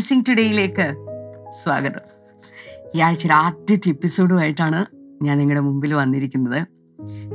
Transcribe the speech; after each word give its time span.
Blessing 0.00 0.24
ടുഡേയിലേക്ക് 0.28 0.94
സ്വാഗതം. 1.50 2.00
ഈ 2.94 3.00
ആഴ്ചയിലെ 3.00 3.34
ആദ്യത്തെ 3.34 3.88
എപ്പിസോഡുമായിട്ടാണ് 3.88 4.86
ഞാൻ 5.24 5.38
നിങ്ങളുടെ 5.38 5.60
മുമ്പിൽ 5.60 5.94
വന്നിരിക്കുന്നത്. 5.94 6.66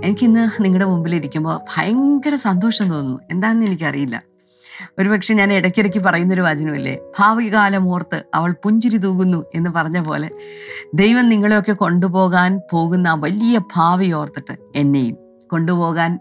എനിക്കിന്ന് 0.06 0.64
നിങ്ങളുടെ 0.64 0.86
മുമ്പിൽ 0.86 1.16
ഇരിക്കുമ്പോൾ 1.16 1.60
ഭയങ്കര 1.76 2.36
സന്തോഷം 2.36 2.90
തോന്നുന്നു. 2.90 3.20
എന്താണെന്ന് 3.32 3.66
എനിക്കറിയില്ല. 3.66 4.22
ഒരുപക്ഷെ 5.00 5.34
ഞാൻ 5.34 5.54
ഇടയ്ക്കിടയ്ക്ക് 5.54 6.00
പറയുന്നൊരു 6.00 6.42
വചനമില്ലേ? 6.42 6.98
ഭാവി 7.20 7.54
കാലം 7.54 7.90
ഓർത്ത് 7.94 8.24
അവൾ 8.34 8.56
പുഞ്ചിരി 8.64 8.98
തൂകുന്നു 8.98 9.44
എന്ന് 9.56 9.70
പറഞ്ഞ 9.70 10.00
പോലെ 10.00 10.30
ദൈവം 10.94 11.30
നിങ്ങളെയൊക്കെ 11.30 11.74
കൊണ്ടുപോകാൻ 11.74 12.60
പോകുന്ന 12.72 13.14
വലിയ 13.14 13.60
ഭാവി 13.76 14.12
ഓർത്തിട്ട് 14.12 14.58
എന്നെയും 14.76 15.18
കൊണ്ടുപോകാൻ 15.52 16.20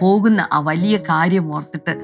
പോകുന്ന 0.00 0.48
ആ 0.52 0.60
വലിയ 0.60 0.96
കാര്യം 0.96 1.54
ഓർത്തിട്ട് 1.54 1.94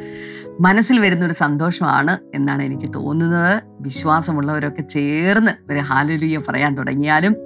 മനസ്സിൽ 0.60 1.00
വരുന്നൊരു 1.00 1.32
സന്തോഷമാണ് 1.32 2.18
എന്നാണ് 2.34 2.62
എനിക്ക് 2.62 2.94
തോന്നുന്നത്. 2.94 3.62
വിശ്വാസമുള്ളവരൊക്കെ 3.80 4.82
ചേർന്ന് 4.82 5.72
ഒരു 5.72 5.78
ഹാലലുയ്യ 5.78 6.38
പറയാൻ 6.48 6.76
തുടങ്ങിയാലും 6.78 7.36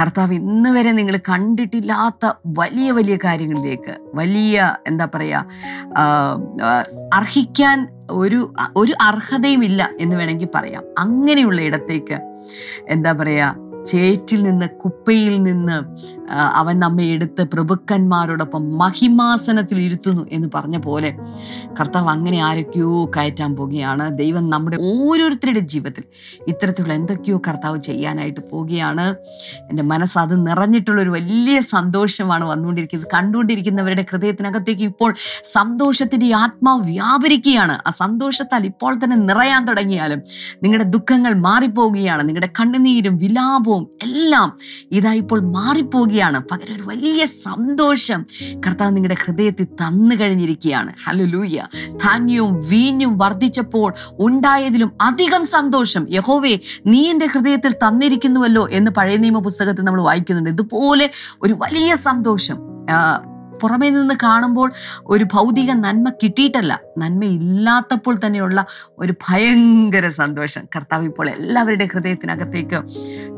കർത്താവ് 0.00 0.34
ഇന്ന് 0.34 0.70
വരെ 0.70 0.92
നിങ്ങൾ 0.92 1.16
കണ്ടിട്ടില്ലാത്ത 1.16 2.32
വലിയ 2.58 2.92
വലിയ 2.92 3.16
കാര്യങ്ങളിലേക്ക് 3.16 4.00
വലിയ 4.14 4.76
എന്താ 4.86 5.08
പറയുക 5.14 5.46
അർഹിക്കാൻ 7.14 7.88
ഒരു 8.10 8.54
ഒരു 8.76 8.94
അർഹതയും 9.00 9.64
ഇല്ല 9.64 9.90
എന്ന് 10.00 10.16
വേണമെങ്കിൽ 10.16 10.48
പറയാം. 10.54 10.84
അങ്ങനെയുള്ള 10.98 11.60
ഇടത്തേക്ക് 11.60 12.18
എന്താ 12.88 13.12
പറയുക 13.12 13.69
ചേറ്റിൽ 13.86 14.42
നിന്ന് 14.42 14.66
കുപ്പയിൽ 14.66 15.42
നിന്ന് 15.42 15.76
അവൻ 16.32 16.78
നമ്മെ 16.78 17.04
എടുത്ത് 17.04 17.42
പ്രഭുക്കന്മാരോടൊപ്പം 17.42 18.78
മഹിമാസനത്തിൽ 18.78 19.80
ഇരുത്തുന്നു 19.80 20.26
എന്ന് 20.30 20.48
പറഞ്ഞ 20.54 20.78
പോലെ 20.78 21.18
കർത്താവ് 21.80 22.08
അങ്ങനെ 22.08 22.42
ആരൊക്കെയോ 22.42 23.10
കയറ്റാൻ 23.16 23.56
പോകുകയാണ്. 23.56 24.18
ദൈവം 24.18 24.50
നമ്മുടെ 24.50 24.76
ഓരോരുത്തരുടെ 24.76 25.60
ജീവിതത്തിൽ 25.60 26.04
ഇത്തരത്തിലുള്ള 26.48 26.94
എന്തൊക്കെയോ 26.94 27.40
കർത്താവ് 27.48 27.80
ചെയ്യാനായിട്ട് 27.80 28.40
പോവുകയാണ് 28.52 29.16
എന്റെ 29.58 29.82
മനസ്സ് 29.82 30.18
അത് 30.18 30.46
നിറഞ്ഞിട്ടുള്ള 30.46 31.02
ഒരു 31.02 31.10
വലിയ 31.10 31.60
സന്തോഷമാണ് 31.60 32.44
വന്നുകൊണ്ടിരിക്കുന്നത്. 32.44 33.08
കണ്ടുകൊണ്ടിരിക്കുന്നവരുടെ 33.14 34.04
ഹൃദയത്തിനകത്തേക്ക് 34.10 34.82
ഇപ്പോൾ 34.82 35.14
സന്തോഷത്തിന്റെ 35.44 36.34
ആത്മാവ് 36.34 36.82
വ്യാപരിക്കുകയാണ്. 36.84 37.78
ആ 37.86 37.90
സന്തോഷത്താൽ 37.90 38.66
ഇപ്പോൾ 38.66 38.94
തന്നെ 38.94 39.16
നിറയാൻ 39.16 39.66
തുടങ്ങിയാലും 39.66 40.22
നിങ്ങളുടെ 40.62 40.84
ദുഃഖങ്ങൾ 40.84 41.32
മാറിപ്പോവുകയാണ്. 41.32 42.28
നിങ്ങളുടെ 42.28 42.50
കണ്ണുനീരും 42.60 43.16
വിലാപവും 43.16 43.68
എല്ലാം 43.78 44.58
ഇതാ 44.92 45.12
ഇപ്പോൾ 45.12 45.40
മാറിപ്പോവുകയാണ്. 45.40 46.44
പകരം 46.52 46.76
ഒരു 46.76 46.82
വലിയ 46.82 47.26
സന്തോഷം 47.26 48.26
കർത്താവ് 48.66 48.96
നിങ്ങളുടെ 48.96 49.16
ഹൃദയത്തിൽ 49.26 49.64
തന്നു 49.64 50.14
കഴിഞ്ഞിരിക്കുകയാണ്. 50.14 50.92
ഹലോ 51.06 51.24
ലൂയ്യ 51.24 51.66
ധാന്യവും 51.88 52.60
വീഞ്ഞും 52.68 53.18
വർദ്ധിച്ചപ്പോൾ 53.18 53.94
ഉണ്ടായതിലും 54.20 54.92
അധികം 55.00 55.44
സന്തോഷം. 55.44 56.06
യഹോവേ 56.10 56.58
നീ 56.86 57.10
എന്റെ 57.10 57.26
ഹൃദയത്തിൽ 57.26 57.72
തന്നിരിക്കുന്നുവല്ലോ 57.72 58.68
എന്ന് 58.70 58.90
പഴയ 58.90 59.16
നിയമ 59.16 59.38
പുസ്തകത്തിൽ 59.38 59.82
നമ്മൾ 59.82 60.02
വായിക്കുന്നുണ്ട്. 60.02 60.50
ഇതുപോലെ 60.50 61.10
ഒരു 61.42 61.52
വലിയ 61.52 61.94
സന്തോഷം. 61.94 62.56
പുറമേ 63.62 63.90
നിന്ന് 63.90 64.14
കാണുമ്പോൾ 64.22 64.72
ഒരു 65.06 65.24
ഭൗതിക 65.24 65.70
നന്മ 65.72 66.10
കിട്ടിയിട്ടല്ല. 66.22 66.80
നന്മ 66.98 67.24
ഇല്ലാത്തപ്പോൾ 67.24 68.18
തന്നെയുള്ള 68.26 68.66
ഒരു 68.98 69.14
ഭയങ്കര 69.28 70.08
സന്തോഷം. 70.08 70.64
കർത്താവ് 70.76 71.04
ഇപ്പോൾ 71.04 71.28
എല്ലാവരുടെ 71.28 71.88
ഹൃദയത്തിനകത്തേക്ക് 71.92 72.82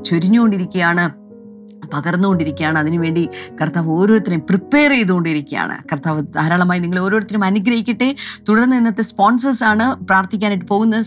ചൊരിഞ്ഞുകൊണ്ടിരിക്കുകയാണ്. 0.04 1.21
പകർന്നുകൊണ്ടിരിക്കുകയാണ്. 1.94 2.78
അതിനുവേണ്ടി 2.78 3.28
കർത്താവ് 3.60 3.88
ഓരോരുത്തരെയും 3.88 4.40
പ്രിപ്പയർ 4.40 4.90
ചെയ്തുകൊണ്ടിരിക്കുകയാണ്. 4.90 5.76
കർത്താവ് 5.92 6.22
ധാരാളമായി 6.36 6.80
നിങ്ങൾ 6.80 7.00
ഓരോരുത്തരും 7.00 7.44
അനുഗ്രഹിക്കട്ടെ. 7.44 8.14
തുടർന്ന് 8.48 8.76
ഇന്നത്തെ 8.76 9.02
സ്പോൺസേഴ്സ് 9.02 9.64
ആണ് 9.64 9.86
പ്രാർത്ഥിക്കാനായിട്ട് 10.04 10.64
പോകുന്ന 10.64 11.02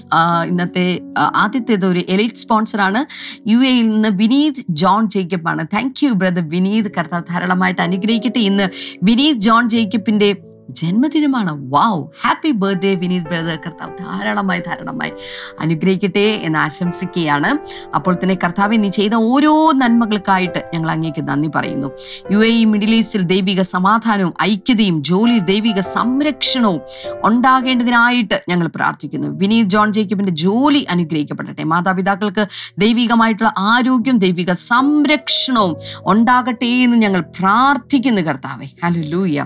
ഇന്നത്തെ 0.47 0.99
ആദ്യത്തേത് 1.17 1.85
ഒരു 1.85 2.01
എലൈറ്റ് 2.09 2.35
സ്പോൺസറാണ് 2.35 3.01
യു 3.49 3.57
എയിൽ 3.57 3.89
നിന്ന് 3.89 4.09
വിനീത് 4.09 4.61
ജോൺ 4.69 5.09
ജേക്കബ് 5.09 5.47
ആണ് 5.47 5.67
താങ്ക് 5.73 6.05
യു 6.05 6.11
ബ്രദർ 6.11 6.49
വിനീത്. 6.49 6.91
കർത്താവ് 6.97 7.23
ധാരാളമായിട്ട് 7.29 7.81
അനുഗ്രഹിക്കട്ടെ. 7.81 8.39
ഇന്ന് 8.39 8.69
വിനീത് 9.03 9.37
ജോൺ 9.37 9.69
ജേക്കബിന്റെ 9.69 10.29
ജന്മദിനമാണ്. 10.69 11.69
Wow 11.69 12.03
happy 12.25 12.51
birthday 12.51 12.95
Vineeth 12.95 13.23
brother. 13.23 13.55
കർത്താവ് 13.55 13.97
ധാരാളമായി 13.97 14.59
ധാരാളമായി 14.59 15.11
അനുഗ്രഹിക്കട്ടെ 15.59 16.19
എന്ന് 16.19 16.59
ആശംസിക്കുകയാണ്. 16.59 17.57
അപ്പോൾ 17.95 18.15
തന്നെ 18.15 18.35
കർത്താവെ 18.43 18.77
നീ 18.77 18.89
ചെയ്ത 18.89 19.13
ഓരോ 19.13 19.71
നന്മകൾക്കായിട്ട് 19.71 20.71
ഞങ്ങൾ 20.73 20.91
അങ്ങേക്ക് 20.91 21.27
നന്ദി 21.27 21.49
പറയുന്നു. 21.55 21.91
യു 22.31 22.37
എ 22.37 22.65
മിഡിൽ 22.65 22.95
ഈസ്റ്റിൽ 22.95 23.21
ദൈവിക 23.21 23.61
സമാധാനവും 23.61 24.33
ഐക്യതയും 24.41 25.03
ജോലിയിൽ 25.03 25.39
ദൈവിക 25.39 25.79
സംരക്ഷണവും 25.79 26.81
ഉണ്ടാകേണ്ടതിനായിട്ട് 27.23 28.43
ഞങ്ങൾ 28.49 28.67
പ്രാർത്ഥിക്കുന്നു. 28.67 29.27
വിനീത് 29.27 29.67
ജോൺ 29.67 29.93
ജേക്കബിന്റെ 29.93 30.31
ജോലി 30.31 30.87
അനുഗ്രഹിക്കപ്പെടട്ടെ. 30.89 31.63
മാതാപിതാക്കൾക്ക് 31.63 32.45
ദൈവികമായിട്ടുള്ള 32.79 33.53
ആരോഗ്യം 33.57 34.17
ദൈവിക 34.17 34.51
സംരക്ഷണവും 34.51 35.75
ഉണ്ടാകട്ടെ 36.05 36.65
എന്ന് 36.65 36.97
ഞങ്ങൾ 36.97 37.21
പ്രാർത്ഥിക്കുന്നു 37.21 38.21
കർത്താവെ. 38.21 38.65
ഹലോ 38.83 39.01
ലൂയ 39.09 39.45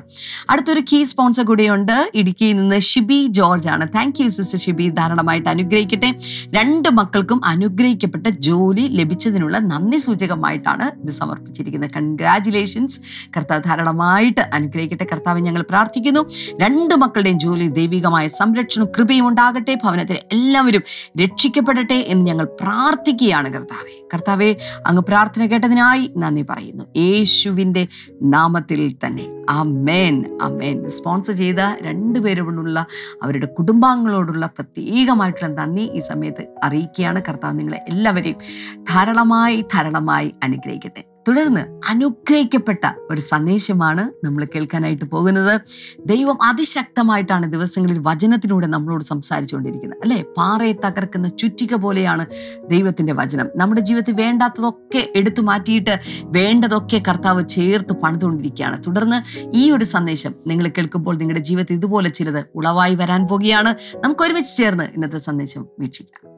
അടുത്തൊരു 0.50 0.80
കീ 0.80 1.04
സ്പോൺസർ 1.10 1.44
കൂടെയുണ്ട്. 1.44 2.12
ഇടുക്കിയിൽ 2.16 2.56
നിന്ന് 2.56 2.80
ഷിബി 2.80 3.28
ജോർജ് 3.30 3.68
ആണ് 3.68 3.88
താങ്ക് 3.88 4.24
യു 4.24 4.30
സിസ്റ്റർ 4.30 4.60
ഷിബി. 4.60 4.90
ധാരാളമായിട്ട് 4.90 5.50
അനുഗ്രഹിക്കട്ടെ. 5.50 6.10
രണ്ട് 6.54 6.90
മക്കൾക്കും 6.90 7.46
അനുഗ്രഹിക്കപ്പെട്ട 7.46 8.28
ജോലി 8.28 8.88
ലഭിച്ചതിനുള്ള 9.00 9.58
നന്ദി 9.60 9.98
സൂചകമായിട്ടാണ് 9.98 11.02
ഇത് 11.04 11.12
സമർപ്പിച്ചിരിക്കുന്നത്. 11.12 11.92
കൺഗ്രാചുലേഷൻസ് 11.92 13.00
കർത്താവ് 13.38 13.62
ധാരാളമായിട്ട് 13.66 14.42
അനുഗ്രഹിക്കട്ടെ. 14.54 15.08
കർത്താവ് 15.12 15.40
ഞങ്ങൾ 15.40 15.62
പ്രാർത്ഥിക്കുന്നു. 15.70 16.30
രണ്ട് 16.62 16.96
മക്കളുടെയും 16.96 17.40
ജോലി 17.40 17.68
ദൈവികമായ 17.68 18.28
സംരക്ഷണവും 18.28 18.92
കൃപയും 18.98 19.28
ഉണ്ടാകട്ടെ. 19.28 19.76
ഭവനത്തിലെ 19.84 20.24
എല്ലാവരും 20.32 20.84
രക്ഷിക്കപ്പെടട്ടെ 21.24 22.00
എന്ന് 22.08 22.26
ഞങ്ങൾ 22.26 22.46
പ്രാർത്ഥിക്കുകയാണ് 22.62 23.54
കർത്താവെ. 23.54 23.96
കർത്താവെ 24.14 24.56
അങ്ങ് 24.86 25.02
പ്രാർത്ഥന 25.02 25.46
കേട്ടതിനായി 25.46 26.12
നന്ദി 26.18 26.46
പറയുന്നു. 26.50 26.86
യേശുവിന്റെ 26.98 27.88
നാമത്തിൽ 28.22 28.96
തന്നെ. 29.06 29.39
അമേൻ 29.50 30.40
അമേൻ 30.42 30.90
സ്പോൺസർ 30.90 31.34
ചെയ്ത 31.34 31.60
രണ്ടുപേരോടുള്ള 31.82 32.86
അവരുടെ 33.24 33.46
കുടുംബാംഗങ്ങളോടുള്ള 33.46 34.46
പ്രത്യേകമായിട്ടുള്ള 34.46 35.54
നന്ദി 35.54 35.82
ഈ 35.82 36.00
സമയത്ത് 36.00 36.46
അറിയിക്കുകയാണ്. 36.64 37.22
കർത്താവ് 37.30 37.60
നിങ്ങളെ 37.60 37.86
എല്ലാവരെയും 37.90 38.36
ധാരാളമായി 38.84 39.62
ധാരാളമായി 39.62 40.36
അനുഗ്രഹിക്കട്ടെ. 40.44 41.19
തുടർന്ന് 41.28 41.82
അനുഗ്രഹിക്കപ്പെട്ട 41.90 42.92
ഒരു 43.12 43.22
സന്ദേശമാണ് 43.22 44.26
നമ്മൾ 44.26 44.48
കേൾക്കാനായിട്ട് 44.56 45.06
പോകുന്നത്. 45.06 45.62
ദൈവം 46.06 46.44
അതിശക്തമായിട്ടാണ് 46.44 47.52
ദിവസങ്ങളിൽ 47.52 48.00
വചനത്തിലൂടെ 48.02 48.68
നമ്മളോട് 48.68 49.04
സംസാരിച്ചുകൊണ്ടിരിക്കുന്നത്. 49.04 50.00
അല്ലേ? 50.04 50.24
പാറയെ 50.38 50.74
തകർക്കുന്ന 50.74 51.28
ചുറ്റിക 51.28 51.76
പോലെയാണ് 51.76 52.26
ദൈവത്തിന്റെ 52.70 53.14
വചനം. 53.14 53.48
നമ്മുടെ 53.56 53.82
ജീവിതത്തിൽ 53.82 54.14
വേണ്ടാത്തതൊക്കെ 54.14 55.08
എടുത്തു 55.16 55.42
മാറ്റിയിട്ട് 55.42 56.00
വേണ്ടതൊക്കെ 56.24 57.02
കർത്താവ് 57.08 57.48
ചേർത്ത് 57.50 57.94
പണിതുകൊണ്ടിരിക്കുകയാണ്. 57.94 58.84
തുടർന്ന് 58.88 59.42
ഈ 59.54 59.72
ഒരു 59.72 59.84
സന്ദേശം 59.84 60.34
നിങ്ങൾ 60.48 60.68
കേൾക്കുമ്പോൾ 60.68 61.18
നിങ്ങളുടെ 61.18 61.42
ജീവിതത്തിൽ 61.42 61.74
ഇതുപോലെ 61.74 62.10
ചിലത് 62.10 62.46
ഉളവായി 62.56 62.96
വരാൻ 62.96 63.28
പോകുകയാണ്. 63.28 63.98
നമുക്ക് 63.98 64.22
ഒരുമിച്ച് 64.22 64.58
ചേർന്ന് 64.58 64.84
ഇന്നത്തെ 64.84 65.20
സന്ദേശം 65.20 65.66
വീക്ഷിക്കാം. 65.80 66.29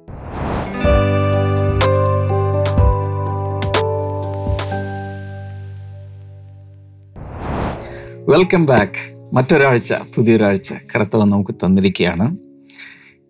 വെൽക്കം 8.29 8.65
ബാക്ക് 8.65 9.19
മറ്റൊരാഴ്ച 9.35 9.93
പുതിയൊരാഴ്ച 10.15 10.73
കർത്തവൻ 10.95 11.29
നമുക്ക് 11.29 11.51
തന്നിരിക്കുകയാണ്. 11.51 12.37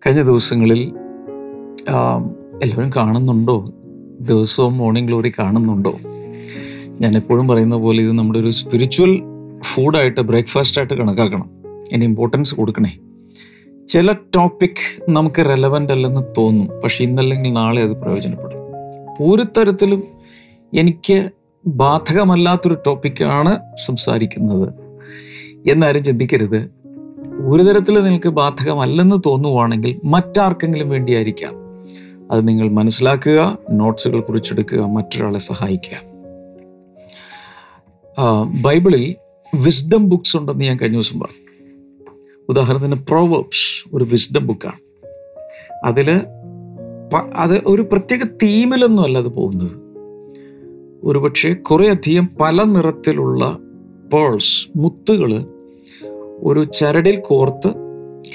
കഴിഞ്ഞ 0.06 0.22
ദിവസങ്ങളിൽ 0.22 0.80
എല്ലാവരും 2.62 2.90
കാണുന്നുണ്ടോ? 2.96 3.72
ദിവസവും 4.20 4.76
മോർണിംഗ് 4.76 5.08
ഗ്ലോറി 5.08 5.32
കാണുന്നുണ്ടോ? 5.38 5.98
ഞാൻ 7.00 7.16
എപ്പോഴും 7.16 7.48
പറയുന്ന 7.48 7.76
പോലെ 7.76 8.02
ഇത് 8.02 8.12
നമ്മുടെ 8.12 8.38
ഒരു 8.38 8.50
സ്പിരിച്വൽ 8.50 9.22
ഫുഡായിട്ട് 9.62 10.20
ബ്രേക്ക്ഫാസ്റ്റ് 10.20 10.78
ആയിട്ട് 10.78 10.94
കണക്കാക്കണം. 10.94 11.50
അതിന് 11.66 12.04
ഇമ്പോർട്ടൻസ് 12.04 12.54
കൊടുക്കണേ. 12.54 12.98
ചില 13.88 14.12
ടോപ്പിക് 14.12 15.10
നമുക്ക് 15.10 15.44
റെലവന്റ് 15.44 15.92
അല്ലെന്ന് 15.92 16.20
തോന്നും 16.38 16.80
പക്ഷേ 16.80 17.04
ഇന്നല്ലെങ്കിൽ 17.04 17.52
നാളെ 17.52 17.82
അത് 17.82 17.90
പ്രയോജനപ്പെടും. 17.90 18.58
ഒരു 19.30 19.42
തരത്തിലും 19.42 20.02
എനിക്ക് 20.74 21.30
ബാധകമല്ലാത്തൊരു 21.66 22.76
ടോപ്പിക്കാണ് 22.86 23.58
സംസാരിക്കുന്നത്. 23.86 24.81
എന്നാരും 25.70 26.04
ചിന്തിക്കരുത്. 26.04 26.70
ഒരു 27.48 27.62
തരത്തിൽ 27.62 28.02
നിങ്ങൾക്ക് 28.02 28.28
ബാധകമല്ലെന്ന് 28.28 29.16
തോന്നുവാണെങ്കിൽ 29.26 30.00
മറ്റാർക്കെങ്കിലും 30.04 30.88
വേണ്ടിയായിരിക്കാം. 30.88 31.54
അത് 32.32 32.48
നിങ്ങൾ 32.48 32.68
മനസ്സിലാക്കുക 32.68 33.58
നോട്ട്സുകൾ 33.70 34.20
കുറിച്ചെടുക്കുക 34.20 34.78
മറ്റൊരാളെ 34.78 35.38
സഹായിക്കുക. 35.38 36.12
ബൈബിളിൽ 38.62 39.16
വിസ്ഡം 39.54 40.08
ബുക്സ് 40.08 40.36
ഉണ്ടെന്ന് 40.36 40.64
ഞാൻ 40.64 40.76
കഴിഞ്ഞ 40.76 40.96
ദിവസം 40.96 41.20
പറഞ്ഞു. 41.20 41.42
ഉദാഹരണത്തിന് 42.48 42.94
പ്രോവേബ്സ് 42.94 43.96
ഒരു 43.96 44.04
വിസ്ഡം 44.04 44.46
ബുക്കാണ്. 44.46 44.80
അതിൽ 45.84 46.10
അത് 47.36 47.62
ഒരു 47.66 47.82
പ്രത്യേക 47.82 48.20
തീമിലൊന്നും 48.42 49.02
അല്ല 49.02 49.18
അത് 49.18 49.28
പോകുന്നത്. 49.28 49.82
ഒരുപക്ഷെ 51.04 51.54
കുറേയധികം 51.54 52.28
പല 52.40 52.62
നിറത്തിലുള്ള 52.62 53.58
പേൾസ് 54.12 54.68
മുത്തുകൾ 54.76 55.44
ഒരു 56.42 56.64
ചരടിൽ 56.64 57.16
കോർത്ത് 57.16 57.74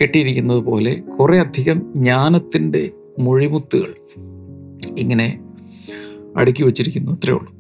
കെട്ടിയിരിക്കുന്നത് 0.02 0.58
പോലെ 0.58 1.02
കുറേ 1.20 1.40
അധികം 1.40 1.92
ജ്ഞാനത്തിന്റെ 1.96 2.92
മൊഴിമുത്തുകൾ 3.20 3.96
ഇങ്ങനെ 4.98 5.44
അടുക്കി 6.38 6.64
വച്ചിരിക്കുന്നു. 6.64 7.12
അത്രേ 7.12 7.34
ഉള്ളൂ. 7.34 7.56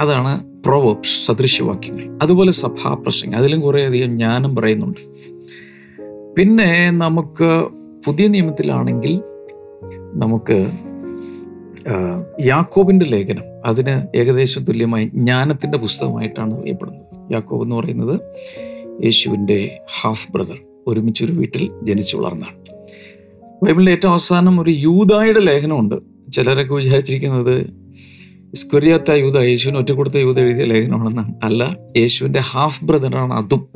അതാണ് 0.00 0.44
പ്രൊവേബ്സ് 0.66 1.26
സദൃശ്യവാക്യങ്ങൾ 1.26 2.18
അതുപോലെ 2.22 2.52
സഭാപ്രസംഗം. 2.52 3.36
അതിലും 3.36 3.60
കുറേയധികം 3.60 4.08
ജ്ഞാനം 4.08 4.56
പറയുന്നുണ്ട്. 4.56 5.00
പിന്നെ 6.38 6.90
നമുക്ക് 6.90 7.68
പുതിയ 8.06 8.26
നിയമത്തിലാണെങ്കിൽ 8.26 9.22
നമുക്ക് 10.14 10.70
യാക്കോബിന്റെ 12.40 13.06
ലേഖനം 13.06 13.42
അതിന് 13.64 14.16
ഏകദേശം 14.16 14.64
തുല്യമായി 14.64 15.04
ജ്ഞാനത്തിന്റെ 15.04 15.78
പുസ്തകമായിട്ടാണ് 15.78 16.60
അറിയപ്പെടുന്നത്. 16.60 17.32
യാക്കോബ് 17.32 17.62
എന്ന് 17.62 17.76
പറയുന്നത് 17.76 18.20
യേശുവിന്റെ 19.04 19.78
ഹാഫ് 20.00 20.32
ബ്രദർ 20.32 20.58
ഒരുമിച്ചൊരു 20.86 21.32
വീട്ടിൽ 21.32 21.70
ജനിച്ചു 21.82 22.16
വളർന്നാണ് 22.16 22.56
ബൈബിളിന്റെ 23.64 23.92
ഏറ്റവും 23.92 24.10
അവസാനം 24.10 24.60
ഒരു 24.60 24.70
യൂതായുടെ 24.70 25.40
ലേഖനമുണ്ട്. 25.40 25.94
ചിലരൊക്കെ 26.32 26.74
വിചാരിച്ചിരിക്കുന്നത് 26.74 27.86
സ്കുര്യാത്ത 28.54 29.10
യൂത 29.10 29.38
യേശുവിന് 29.38 29.78
ഒറ്റ 29.78 29.92
കൊടുത്ത 29.92 30.16
യൂത 30.16 30.40
എഴുതിയ 30.40 30.64
ലേഖനമാണെന്നാണ്. 30.64 31.34
അല്ല 31.42 31.76
യേശുവിന്റെ 31.96 32.40
ഹാഫ് 32.40 32.84
ബ്രദറാണ് 32.84 33.34
അതും. 33.34 33.68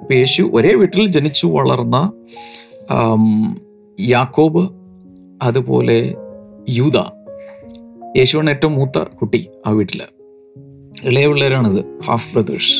അപ്പം 0.00 0.14
യേശു 0.14 0.50
ഒരേ 0.54 0.74
വീട്ടിൽ 0.74 1.06
ജനിച്ചു 1.06 1.46
വളർന്ന 1.46 2.12
യാക്കോബ് 4.00 4.68
അതുപോലെ 5.42 6.14
യൂത. 6.68 6.96
യേശുവാണ് 8.16 8.50
ഏറ്റവും 8.50 8.72
മൂത്ത 8.72 8.98
കുട്ടി 8.98 9.48
ആ 9.66 9.70
വീട്ടിൽ. 9.70 10.00
ഇളയ 11.04 11.26
പിള്ളേരാണിത് 11.26 11.84
ഹാഫ് 12.04 12.34
ബ്രദേഴ്സ് 12.34 12.72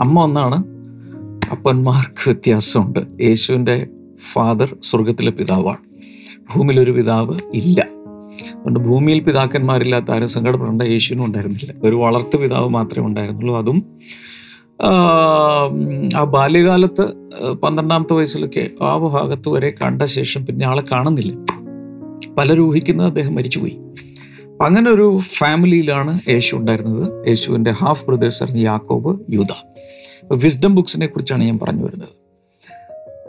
അമ്മ 0.00 0.20
ഒന്നാണ് 0.20 0.64
അപ്പന്മാർക്ക് 1.50 2.30
വ്യത്യാസമുണ്ട്. 2.30 3.22
യേശുവിന്റെ 3.22 3.86
ഫാദർ 4.32 4.76
സ്വർഗത്തിലെ 4.82 5.30
പിതാവാണ്. 5.30 5.78
ഭൂമിയിലൊരു 6.54 6.90
പിതാവ് 6.90 7.38
ഇല്ല. 7.54 7.86
അതുകൊണ്ട് 8.54 8.80
ഭൂമിയിൽ 8.80 9.20
പിതാക്കന്മാരില്ലാത്ത 9.20 10.10
ആരും 10.10 10.28
സങ്കടപ്പെടേണ്ട 10.28 10.82
യേശുവിനും 10.82 11.24
ഉണ്ടായിരുന്നില്ല. 11.24 11.72
ഒരു 11.84 11.96
വളർത്തു 11.96 12.36
പിതാവ് 12.36 12.68
മാത്രമേ 12.68 13.06
ഉണ്ടായിരുന്നുള്ളൂ. 13.06 13.58
അതും 13.58 13.98
ആ 16.16 16.24
ബാല്യകാലത്ത് 16.24 17.12
പന്ത്രണ്ടാമത്തെ 17.54 18.14
വയസ്സിലൊക്കെ 18.14 18.70
ആ 18.82 18.98
ഭാഗത്ത് 18.98 19.48
വരെ 19.48 19.74
കണ്ട 19.82 20.02
ശേഷം 20.02 20.46
പിന്നെ 20.46 20.66
ആളെ 20.66 20.82
കാണുന്നില്ല. 20.92 21.63
പലരും 22.28 22.68
ഊഹിക്കുന്നത് 22.68 23.06
അദ്ദേഹം 23.06 23.34
മരിച്ചുപോയി. 23.34 23.78
അങ്ങനെ 24.62 24.90
ഒരു 24.90 25.18
ഫാമിലിയിലാണ് 25.18 26.20
യേശു 26.28 26.56
ഉണ്ടായിരുന്നത്. 26.56 27.28
യേശുവിന്റെ 27.28 27.70
ഹാഫ് 27.70 28.06
ബ്രദേഴ്സ് 28.06 28.42
ആയിരുന്നു 28.42 28.62
യാക്കോബ് 28.62 29.32
യൂത 29.32 29.74
വിസ്ഡം 30.32 30.74
ബുക്സിനെ 30.74 31.06
കുറിച്ചാണ് 31.06 31.44
ഞാൻ 31.44 31.58
പറഞ്ഞു 31.58 31.84
വരുന്നത്. 31.84 32.08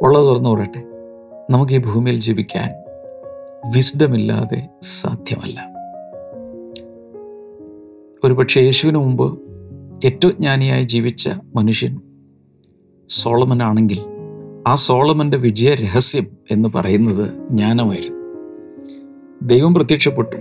ഉള്ളത് 0.01 0.25
തുറന്നു 0.25 0.49
പറയട്ടെ. 0.49 0.79
നമുക്ക് 1.49 1.73
ഈ 1.73 1.77
ഭൂമിയിൽ 1.77 2.21
ജീവിക്കാൻ 2.21 2.71
വിസ്ഡമില്ലാതെ 3.75 4.67
സാധ്യമല്ല. 4.81 5.75
ഒരുപക്ഷെ 8.23 8.61
യേശുവിന് 8.61 8.97
മുമ്പ് 8.97 9.39
ഏറ്റവും 10.05 10.31
ജ്ഞാനിയായി 10.31 10.83
ജീവിച്ച 10.83 11.29
മനുഷ്യൻ 11.55 12.01
സോളമൻ 13.09 13.63
ആണെങ്കിൽ 13.63 13.99
ആ 14.67 14.75
സോളമന്റെ 14.75 15.37
വിജയ 15.37 15.75
രഹസ്യം 15.75 16.27
എന്ന് 16.51 16.69
പറയുന്നത് 16.75 17.31
ജ്ഞാനമായിരുന്നു. 17.49 18.24
ദൈവം 19.43 19.73
പ്രത്യക്ഷപ്പെട്ടു. 19.73 20.35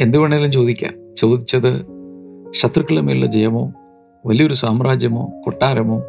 എന്ത് 0.00 0.18
വേണേലും 0.18 0.52
ചോദിക്കാം. 0.52 1.14
ചോദിച്ചത് 1.14 1.86
ശത്രുക്കളുടെ 2.50 3.02
മേലുള്ള 3.02 3.26
ജയമോ 3.26 3.72
വലിയൊരു 4.26 4.54
സാമ്രാജ്യമോ 4.54 5.32
കൊട്ടാരമോ 5.44 6.02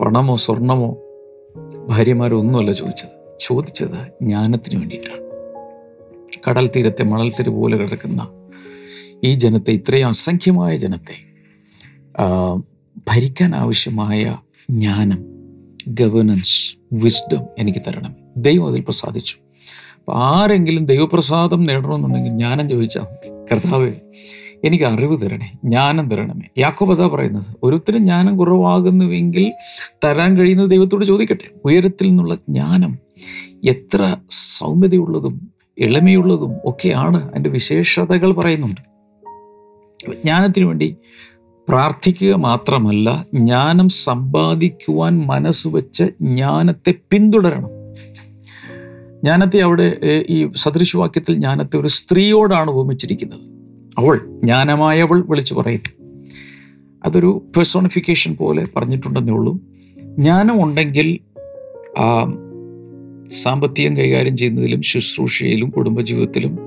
പണമോ 0.00 0.36
സ്വർണമോ 0.36 0.96
ഭാര്യമാരോ 1.88 2.38
ഒന്നുമല്ല 2.38 2.72
ചോദിച്ചത്. 2.72 3.36
ചോദിച്ചത് 3.40 4.08
ജ്ഞാനത്തിന് 4.22 4.80
വേണ്ടിയിട്ടാണ്. 4.80 5.24
കടൽ 6.48 6.70
തീരത്തെ 6.76 7.04
മണൽത്തിരി 7.04 7.50
പോലെ 7.50 7.76
കിടക്കുന്ന 7.76 8.28
ഈ 9.24 9.34
ജനത്തെ 9.34 9.70
ഇത്രയും 9.70 10.08
അസംഖ്യമായ 10.08 10.76
ജനത്തെ 10.76 11.16
ഭരിക്കാൻ 13.08 13.56
ആവശ്യമായ 13.56 14.38
ജ്ഞാനം 14.70 15.24
ഗവേണൻസ് 15.88 16.76
വിസ്ഡം 16.92 17.40
എനിക്ക് 17.58 17.78
തരണം. 17.78 18.16
ദൈവം 18.36 18.68
അതിൽ 18.68 18.80
പ്രസാദിച്ചു. 18.80 19.36
അപ്പം 20.08 20.22
ആരെങ്കിലും 20.22 20.86
ദൈവപ്രസാദം 20.86 21.64
നേടണമെന്നുണ്ടെങ്കിൽ 21.64 22.30
ജ്ഞാനം 22.30 22.70
ചോദിച്ചാൽ 22.70 23.06
കർത്താവേ 23.52 23.92
എനിക്ക് 24.64 24.84
അറിവ് 24.84 25.20
തരണേ 25.20 25.52
ജ്ഞാനം 25.64 26.10
തരണമേ. 26.10 26.48
യാക്കോബത 26.58 27.06
പറയുന്നത് 27.06 27.44
ഒരുത്തരും 27.62 27.98
ജ്ഞാനം 27.98 28.36
കുറവാകുന്നുവെങ്കിൽ 28.36 29.52
തരാൻ 30.04 30.36
കഴിയുന്നത് 30.36 30.70
ദൈവത്തോട് 30.70 31.04
ചോദിക്കട്ടെ. 31.04 31.50
ഉയരത്തിൽ 31.64 32.08
നിന്നുള്ള 32.08 32.34
ജ്ഞാനം 32.34 32.98
എത്ര 33.64 34.16
സൗമ്യതയുള്ളതും 34.30 35.50
എളിമയുള്ളതും 35.78 36.52
ഒക്കെയാണ് 36.64 37.30
അതിന്റെ 37.30 37.50
വിശേഷതകൾ 37.50 38.32
പറയുന്നുണ്ട്. 38.32 38.80
ജ്ഞാനത്തിന് 40.12 40.64
വേണ്ടി 40.64 40.96
പ്രാർത്ഥിക്കുക 41.68 42.34
മാത്രമല്ല 42.34 43.26
ജ്ഞാനം 43.34 43.88
സമ്പാദിക്കുവാൻ 43.88 45.18
മനസ്സ് 45.18 45.68
വെച്ച് 45.68 46.04
ജ്ഞാനത്തെ 46.22 46.94
പിന്തുടരണം. 47.10 47.70
ജ്ഞാനത്തെ 49.24 49.58
അവിടെ 49.58 49.86
ഈ 50.28 50.52
സദൃശവാക്യത്തിൽ 50.56 51.34
ജ്ഞാനത്തെ 51.34 51.76
ഒരു 51.76 51.88
സ്ത്രീയോടാണ് 51.88 52.70
ഉപമിച്ചിരിക്കുന്നത്. 52.70 53.44
അവൾ 53.98 54.16
ജ്ഞാനമായവൾ 54.16 55.24
വിളിച്ചു 55.28 55.54
പറയുന്നു 55.54 55.92
അതൊരു 57.04 57.50
പേഴ്സോണിഫിക്കേഷൻ 57.56 58.36
പോലെ 58.36 58.64
പറഞ്ഞിട്ടുണ്ടെന്നേ 58.76 59.32
ഉള്ളൂ. 59.32 59.52
ജ്ഞാനം 60.18 60.64
ഉണ്ടെങ്കിൽ 60.64 61.08
സാമ്പത്തികം 63.30 63.96
കൈകാര്യം 63.96 64.36
ചെയ്യുന്നതിലും 64.36 64.82
ശുശ്രൂഷയിലും 64.82 65.70
കുടുംബജീവിതത്തിലും 65.70 66.58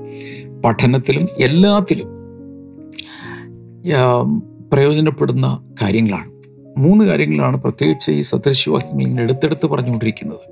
പഠനത്തിലും 0.62 1.28
എല്ലാത്തിലും 1.38 2.10
പ്രയോജനപ്പെടുന്ന 4.72 5.74
കാര്യങ്ങളാണ്. 5.82 6.32
മൂന്ന് 6.78 7.06
കാര്യങ്ങളാണ് 7.06 7.58
പ്രത്യേകിച്ച് 7.64 8.12
ഈ 8.12 8.20
സദൃശവാക്യങ്ങൾ 8.22 9.04
ഇങ്ങനെ 9.04 9.24
എടുത്തെടുത്ത് 9.24 9.68
പറഞ്ഞുകൊണ്ടിരിക്കുന്നത്. 9.68 10.46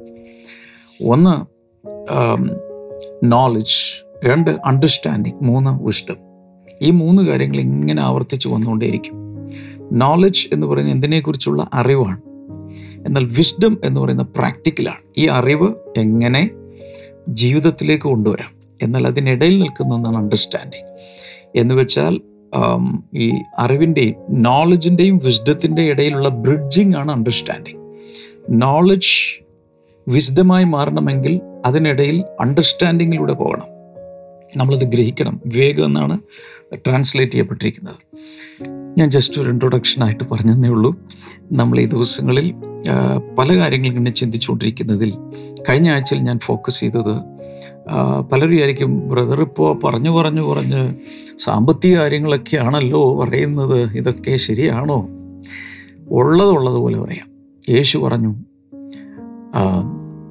ഒന്ന് 1.03 1.54
നോളജ് 3.23 4.05
രണ്ട് 4.25 4.51
അണ്ടർസ്റ്റാൻഡിങ് 4.65 5.43
മൂന്ന് 5.43 5.83
വിഷ്ടം 5.83 6.15
ഈ 6.81 6.89
മൂന്ന് 6.91 7.23
കാര്യങ്ങൾ 7.23 7.57
ഇങ്ങനെ 7.57 8.01
ആവർത്തിച്ച് 8.01 8.47
വന്നുകൊണ്ടേയിരിക്കും. 8.47 9.13
നോളജ് 9.91 10.47
എന്ന് 10.53 10.67
പറയുന്നത് 10.67 10.95
എന്തിനെക്കുറിച്ചുള്ള 10.95 11.67
അറിവാണ്. 11.73 12.21
എന്നാൽ 13.05 13.25
വിസ്ഡം 13.25 13.81
എന്ന് 13.83 14.01
പറയുന്ന 14.01 14.23
പ്രാക്ടിക്കലാണ് 14.23 15.03
ഈ 15.17 15.27
അറിവ് 15.27 15.73
എങ്ങനെ 15.97 16.49
ജീവിതത്തിലേക്ക് 17.29 18.03
കൊണ്ടുവരാം? 18.03 18.55
എന്നാൽ 18.81 19.07
അതിനിടയിൽ 19.07 19.59
നിൽക്കുന്നതാണ് 19.59 20.17
അണ്ടർസ്റ്റാൻഡിങ് 20.17 20.97
എന്ന് 21.55 21.75
വെച്ചാൽ 21.75 22.21
ഈ 23.15 23.31
അറിവിന്റെയും 23.57 24.15
നോളജിന്റെയും 24.29 25.17
വിസ്ഡത്തിന്റെ 25.17 25.81
ഇടയിലുള്ള 25.81 26.29
ബ്രിഡ്ജിങ് 26.29 26.95
ആണ് 26.95 27.11
അണ്ടർസ്റ്റാൻഡിങ് 27.11 27.95
നോളജ് 28.49 29.45
വിസ്ഡമായി 30.07 30.63
മാറണമെങ്കിൽ 30.63 31.39
അതിനിടയിൽ 31.65 32.23
അണ്ടർസ്റ്റാൻഡിങ്ങിലൂടെ 32.39 33.33
പോകണം. 33.33 33.75
നമ്മളത് 34.57 34.83
ഗ്രഹിക്കണം. 34.83 35.41
വിവേകം 35.45 35.85
എന്നാണ് 35.85 36.19
ട്രാൻസ്ലേറ്റ് 36.75 37.31
ചെയ്യപ്പെട്ടിരിക്കുന്നത്. 37.31 37.95
ഞാൻ 38.99 39.09
ജസ്റ്റ് 39.09 39.41
ഒരു 39.41 39.49
ഇൻട്രൊഡക്ഷനായിട്ട് 39.49 40.23
പറഞ്ഞതേ 40.23 40.69
ഉള്ളൂ. 40.69 40.95
നമ്മൾ 41.51 41.79
ഈ 41.79 41.85
ദിവസങ്ങളിൽ 41.85 42.53
പല 43.39 43.57
കാര്യങ്ങളും 43.57 43.93
ഇങ്ങനെ 43.93 44.11
ചിന്തിച്ചുകൊണ്ടിരിക്കുന്നതിൽ 44.11 45.13
കഴിഞ്ഞ 45.69 45.91
ആഴ്ചയിൽ 45.91 46.19
ഞാൻ 46.19 46.39
ഫോക്കസ് 46.39 46.79
ചെയ്തത് 46.79 47.35
പല 47.87 48.25
പലരും 48.31 48.49
വിചാരിക്കും 48.49 49.09
ബ്രദർ 49.09 49.41
ഇപ്പോൾ 49.41 49.79
പറഞ്ഞു 49.83 50.09
പറഞ്ഞു 50.09 50.41
പറഞ്ഞ് 50.41 50.95
സാമ്പത്തിക 51.39 51.97
കാര്യങ്ങളൊക്കെയാണല്ലോ 51.97 53.23
പറയുന്നത്. 53.23 53.97
ഇതൊക്കെ 53.97 54.37
ശരിയാണോ? 54.37 55.09
ഉള്ളതുള്ളതുപോലെ 56.09 57.01
പറയാം. 57.01 57.27
യേശു 57.69 57.97
പറഞ്ഞു 57.97 58.35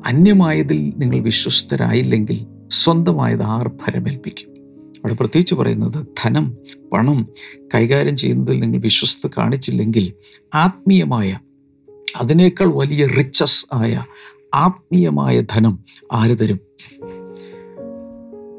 അന്യമായതിൽ 0.06 0.92
നിങ്ങൾ 0.96 1.20
വിശ്വസ്തരായില്ലെങ്കിൽ 1.20 2.46
സ്വന്തമായത് 2.70 3.42
ആർ 3.42 3.68
ഫലമേൽപ്പിക്കും. 3.68 4.48
അവിടെ 4.96 5.14
പ്രത്യേകിച്ച് 5.14 5.54
പറയുന്നത് 5.54 6.06
ധനം 6.22 6.56
പണം 6.92 7.28
കൈകാര്യം 7.74 8.16
ചെയ്യുന്നതിൽ 8.16 8.60
നിങ്ങൾ 8.60 8.78
വിശ്വസ്ത 8.78 9.28
കാണിച്ചില്ലെങ്കിൽ 9.38 10.12
ആത്മീയമായ 10.54 11.38
അതിനേക്കാൾ 12.16 12.66
വലിയ 12.66 13.06
റിച്ചസ് 13.06 13.66
ആയ 13.72 14.04
ആത്മീയമായ 14.54 15.42
ധനം 15.50 15.78
ആര് 16.12 16.36
തരും? 16.40 16.60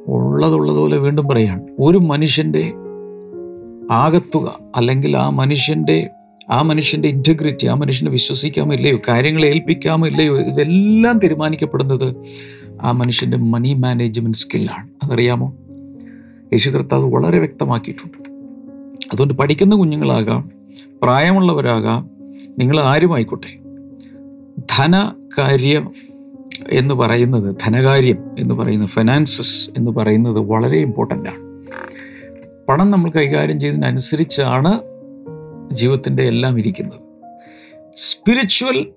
ഉള്ളതുള്ളതുപോലെ 0.07 0.97
വീണ്ടും 0.97 1.25
പറയാണ്. 1.25 1.67
ഒരു 1.79 1.97
മനുഷ്യന്റെ 1.97 2.73
ആകത്തുക 3.91 4.59
അല്ലെങ്കിൽ 4.75 5.17
ആ 5.17 5.29
മനുഷ്യന്റെ 5.29 6.09
ആ 6.49 6.61
മനുഷ്യന്റെ 6.61 7.07
ഇന്റഗ്രിറ്റി 7.07 7.67
ആ 7.67 7.73
മനുഷ്യനെ 7.73 8.11
വിശ്വസിക്കാമോ 8.11 8.73
ഇല്ലയോ 8.73 8.97
കാര്യങ്ങളെ 9.07 9.47
ഏൽപ്പിക്കാമോ 9.47 10.07
ഇല്ലയോ 10.07 10.39
ഇതെല്ലാം 10.39 11.19
തീരുമാനിക്കപ്പെടുന്നത് 11.19 12.15
ആ 12.81 12.91
മനുഷ്യന്റെ 12.91 13.37
മണി 13.37 13.73
മാനേജ്മെന്റ് 13.73 14.37
സ്കില്ലാണ് 14.37 14.89
അതറിയാമോ? 15.03 15.55
യേശു 16.53 16.69
കർത്താവ് 16.69 17.05
വളരെ 17.05 17.39
വ്യക്തമാക്കിയിട്ടുണ്ട്. 17.39 18.29
അതുകൊണ്ട് 19.13 19.33
പഠിക്കുന്ന 19.33 19.75
കുഞ്ഞുങ്ങളാകാം 19.75 20.51
പ്രായമുള്ളവരാകാം 21.01 22.09
നിങ്ങൾ 22.59 22.79
ആരുമായിക്കോട്ടെ? 22.79 23.59
ധനകാര്യം 24.77 25.91
എന്ന് 26.69 26.93
പറയുന്നത് 26.93 27.55
ധനകാര്യം 27.63 28.17
എന്ന് 28.39 28.55
പറയുന്നത് 28.55 28.89
ഫിനാൻസസ് 28.89 29.69
എന്ന് 29.77 29.91
പറയുന്നത് 29.91 30.39
വളരെ 30.39 30.77
ഇമ്പോർട്ടന്റ് 30.77 31.29
ആണ്. 31.29 31.39
പണം 32.69 32.91
നമ്മൾ 32.91 33.09
കൈകാര്യം 33.09 33.59
ചെയ്യുന്നതിനനുസരിച്ചാണ് 33.59 34.94
ജീവിതത്തിന്റെ 35.71 36.23
എല്ലാം 36.23 36.59
ഇരിക്കുന്നത്. 36.59 36.99
സ്പിരിച്വൽ 37.95 38.87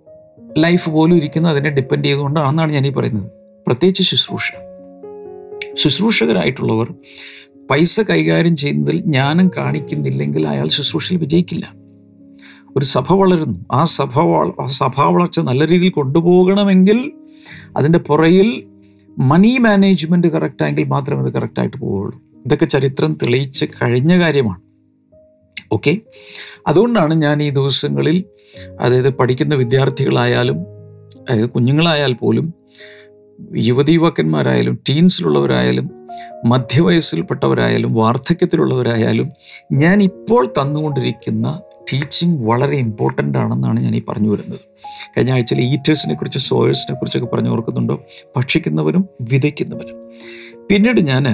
ലൈഫ് 0.59 0.91
പോലും 0.91 1.17
ഇരിക്കുന്നത് 1.17 1.53
അതിനെ 1.53 1.71
ഡിപ്പെൻഡ് 1.71 2.05
ചെയ്തുകൊണ്ടാണെന്നാണ് 2.05 2.73
ഞാൻ 2.73 2.87
ഈ 2.87 2.91
പറയുന്നത്. 2.91 3.31
പ്രത്യേകിച്ച് 3.67 4.03
ശുശ്രൂഷ. 4.03 4.53
ശുശ്രൂഷകരായിട്ടുള്ളവർ 5.77 6.95
പൈസ 7.71 8.01
കൈകാര്യം 8.01 8.57
ചെയ്യുന്നതിൽ 8.57 8.97
ജ്ഞാനം 8.97 9.51
കാണിക്കുന്നില്ലെങ്കിൽ 9.57 10.49
അയാൾ 10.49 10.69
ശുശ്രൂഷയിൽ 10.69 11.19
വിജയിക്കില്ല. 11.19 11.73
ഒരു 12.77 12.85
സഭ 12.85 13.13
വളരുന്നു. 13.13 13.59
ആ 13.73 13.85
സഭ 13.85 14.19
ആ 14.61 14.67
സഭാ 14.67 15.05
വളർച്ച 15.05 15.41
നല്ല 15.41 15.67
രീതിയിൽ 15.67 15.91
കൊണ്ടുപോകണമെങ്കിൽ 15.91 17.13
അതിന്റെ 17.77 17.99
പുറയിൽ 17.99 18.67
മണി 19.19 19.59
മാനേജ്മെന്റ് 19.59 20.29
കറക്റ്റായെങ്കിൽ 20.29 20.85
മാത്രമേ 20.85 21.23
അത് 21.23 21.33
കറക്റ്റായിട്ട് 21.33 21.77
പോവുകയുള്ളൂ. 21.77 22.23
ഇതൊക്കെ 22.47 22.65
ചരിത്രം 22.65 23.13
തെളിയിച്ച് 23.15 23.67
കഴിഞ്ഞ 23.83 24.21
കാര്യമാണ്. 24.21 24.68
ഓക്കെ 25.73 25.97
അതുകൊണ്ടാണ് 26.67 27.15
ഞാൻ 27.15 27.43
ഈ 27.43 27.51
ദിവസങ്ങളിൽ 27.51 28.25
അതായത് 28.81 29.09
പഠിക്കുന്ന 29.09 29.55
വിദ്യാർത്ഥികളായാലും 29.55 30.57
കുഞ്ഞുങ്ങളായാൽ 31.47 32.13
പോലും 32.13 32.55
യുവതി 33.57 33.93
യുവാക്കന്മാരായാലും 33.93 34.79
ടീൻസിലുള്ളവരായാലും 34.89 35.91
മധ്യവയസ്സിൽപ്പെട്ടവരായാലും 36.47 37.95
വാർദ്ധക്യത്തിലുള്ളവരായാലും 37.95 39.31
ഞാൻ 39.73 40.03
ഇപ്പോൾ 40.03 40.53
തന്നുകൊണ്ടിരിക്കുന്ന 40.63 41.61
ടീച്ചിങ് 41.93 42.47
വളരെ 42.47 42.77
ഇമ്പോർട്ടന്റ് 42.77 43.39
ആണെന്നാണ് 43.39 43.81
ഞാൻ 43.81 43.97
ഈ 43.97 44.03
പറഞ്ഞു 44.09 44.31
വരുന്നത്. 44.31 44.61
കഴിഞ്ഞ 45.17 45.33
ആഴ്ചയിൽ 45.33 45.61
ഈറ്റേഴ്സിനെ 45.61 46.15
കുറിച്ച് 46.15 46.39
സോയേഴ്സിനെ 46.39 46.97
കുറിച്ചൊക്കെ 46.97 47.27
പറഞ്ഞു 47.27 47.51
ഓർക്കുന്നുണ്ടോ? 47.51 48.03
ഭക്ഷിക്കുന്നവരും 48.37 49.09
വിതയ്ക്കുന്നവരും. 49.21 49.97
പിന്നീട് 50.71 51.01
ഞാൻ 51.01 51.25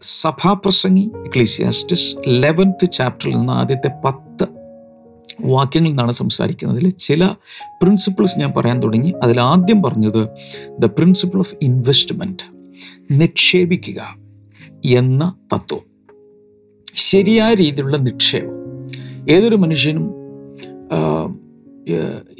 സഭാപ്രസംഗി 0.00 1.10
എക്ലീസിയാസ്റ്റിസ് 1.16 2.16
ലെവൻത്ത് 2.28 2.90
ചാപ്റ്ററിൽ 2.90 3.36
നിന്ന് 3.36 3.52
ആദ്യത്തെ 3.52 3.90
പത്ത് 4.04 4.46
വാക്യങ്ങളിൽ 5.40 5.90
നിന്നാണ് 5.90 6.12
സംസാരിക്കുന്നതിൽ 6.12 6.90
ചില 6.90 7.26
പ്രിൻസിപ്പിൾസ് 7.82 8.38
ഞാൻ 8.38 8.52
പറയാൻ 8.56 8.80
തുടങ്ങി. 8.80 9.14
അതിൽ 9.22 9.40
ആദ്യം 9.40 9.82
പറഞ്ഞത് 9.82 10.28
ദ 10.78 10.84
പ്രിൻസിപ്പിൾ 10.84 11.38
ഓഫ് 11.38 11.54
ഇൻവെസ്റ്റ്മെന്റ് 11.62 12.42
നിക്ഷേപിക്കുക 13.10 14.16
എന്ന 14.84 15.34
തത്വം. 15.54 15.80
ശരിയായ 16.94 17.54
രീതിയിലുള്ള 17.54 17.96
നിക്ഷേപം. 17.96 18.56
ഏതൊരു 19.30 19.56
മനുഷ്യനും 19.56 20.14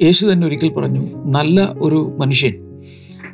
യേശു 0.01 0.25
തന്നെ 0.25 0.47
ഒരിക്കൽ 0.47 0.69
പറഞ്ഞു 0.73 1.01
നല്ല 1.25 1.73
ഒരു 1.79 2.15
മനുഷ്യൻ 2.19 2.55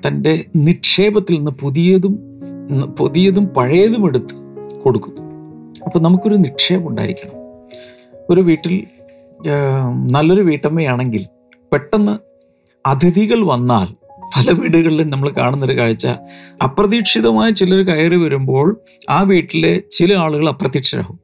തന്റെ 0.08 0.46
നിക്ഷേപത്തിൽ 0.56 1.36
നിന്ന് 1.36 1.52
പുതിയതും 1.52 2.27
പുതിയതും 2.72 3.46
പഴയതും 3.48 4.08
എടുത്ത് 4.08 4.36
കൊടുക്കുന്നു 4.82 5.22
അപ്പോൾ 5.86 6.00
നമുക്കൊരു 6.00 6.36
നിക്ഷേപം 6.36 6.88
ഉണ്ടായിരിക്കണം. 6.88 7.36
ഒരു 8.30 8.42
വീട്ടിൽ 8.42 8.84
നല്ലൊരു 10.12 10.42
വീട്ടമ്മയാണെങ്കിൽ 10.42 11.26
പെട്ടെന്ന് 11.74 12.18
അതിഥികൾ 12.88 13.44
വന്നാൽ 13.44 13.88
പല 14.36 14.52
വീടുകളിലും 14.52 15.10
നമ്മൾ 15.10 15.30
കാണുന്നൊരു 15.30 15.78
കാഴ്ച. 15.78 16.08
അപ്രതീക്ഷിതമായ 16.64 17.50
ചിലർ 17.50 17.88
കയറി 17.88 18.16
വരുമ്പോൾ 18.16 18.78
ആ 19.10 19.22
വീട്ടിലെ 19.22 19.84
ചില 19.92 20.14
ആളുകൾ 20.14 20.50
അപ്രത്യക്ഷരാകും 20.50 21.20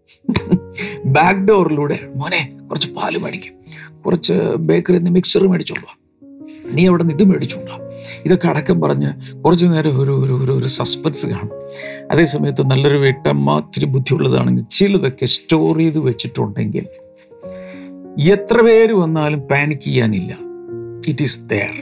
ബാക്ക് 1.06 1.40
ഡോറിലൂടെ 1.50 2.00
മോനെ 2.16 2.58
കുറച്ച് 2.70 2.88
പാൽ 2.88 3.18
മേടിക്കും. 3.18 3.54
കുറച്ച് 4.06 4.34
നിന്ന് 4.90 5.12
മിക്സർ 5.12 5.48
മേടിച്ചോളൂ 5.48 5.90
നീ 6.74 6.88
അവിടെ 6.88 7.04
നിന്ന് 7.04 7.24
ഇത് 7.24 7.30
മേടിച്ചോണ്ടാ 7.30 7.83
ഇതൊക്കെ 8.26 8.48
അടക്കം 8.48 8.82
പറഞ്ഞ് 8.82 9.42
കുറച്ചു 9.42 9.66
നേരം 9.66 10.02
ഒരു 10.02 10.12
ഒരു 10.12 10.44
ഒരു 10.44 10.52
ഒരു 10.52 10.68
സസ്പെൻസ് 10.68 11.26
കാണും. 11.26 11.50
അതേസമയത്ത് 12.12 12.72
നല്ലൊരു 12.72 12.98
വീട്ടമ്മ 12.98 13.58
ഇത്തിരി 13.58 13.86
ബുദ്ധിയുള്ളതാണെങ്കിൽ 13.86 14.64
ചിലതൊക്കെ 14.72 15.26
സ്റ്റോർ 15.26 15.78
ചെയ്ത് 15.78 16.00
വെച്ചിട്ടുണ്ടെങ്കിൽ 16.00 16.86
എത്ര 18.32 18.62
പേര് 18.62 18.94
വന്നാലും 18.94 19.40
പാനിക് 19.40 19.84
ചെയ്യാനില്ല. 19.84 20.38
ഇറ്റ് 21.08 21.24
ഈസ് 21.24 21.40
ദയർ 21.50 21.74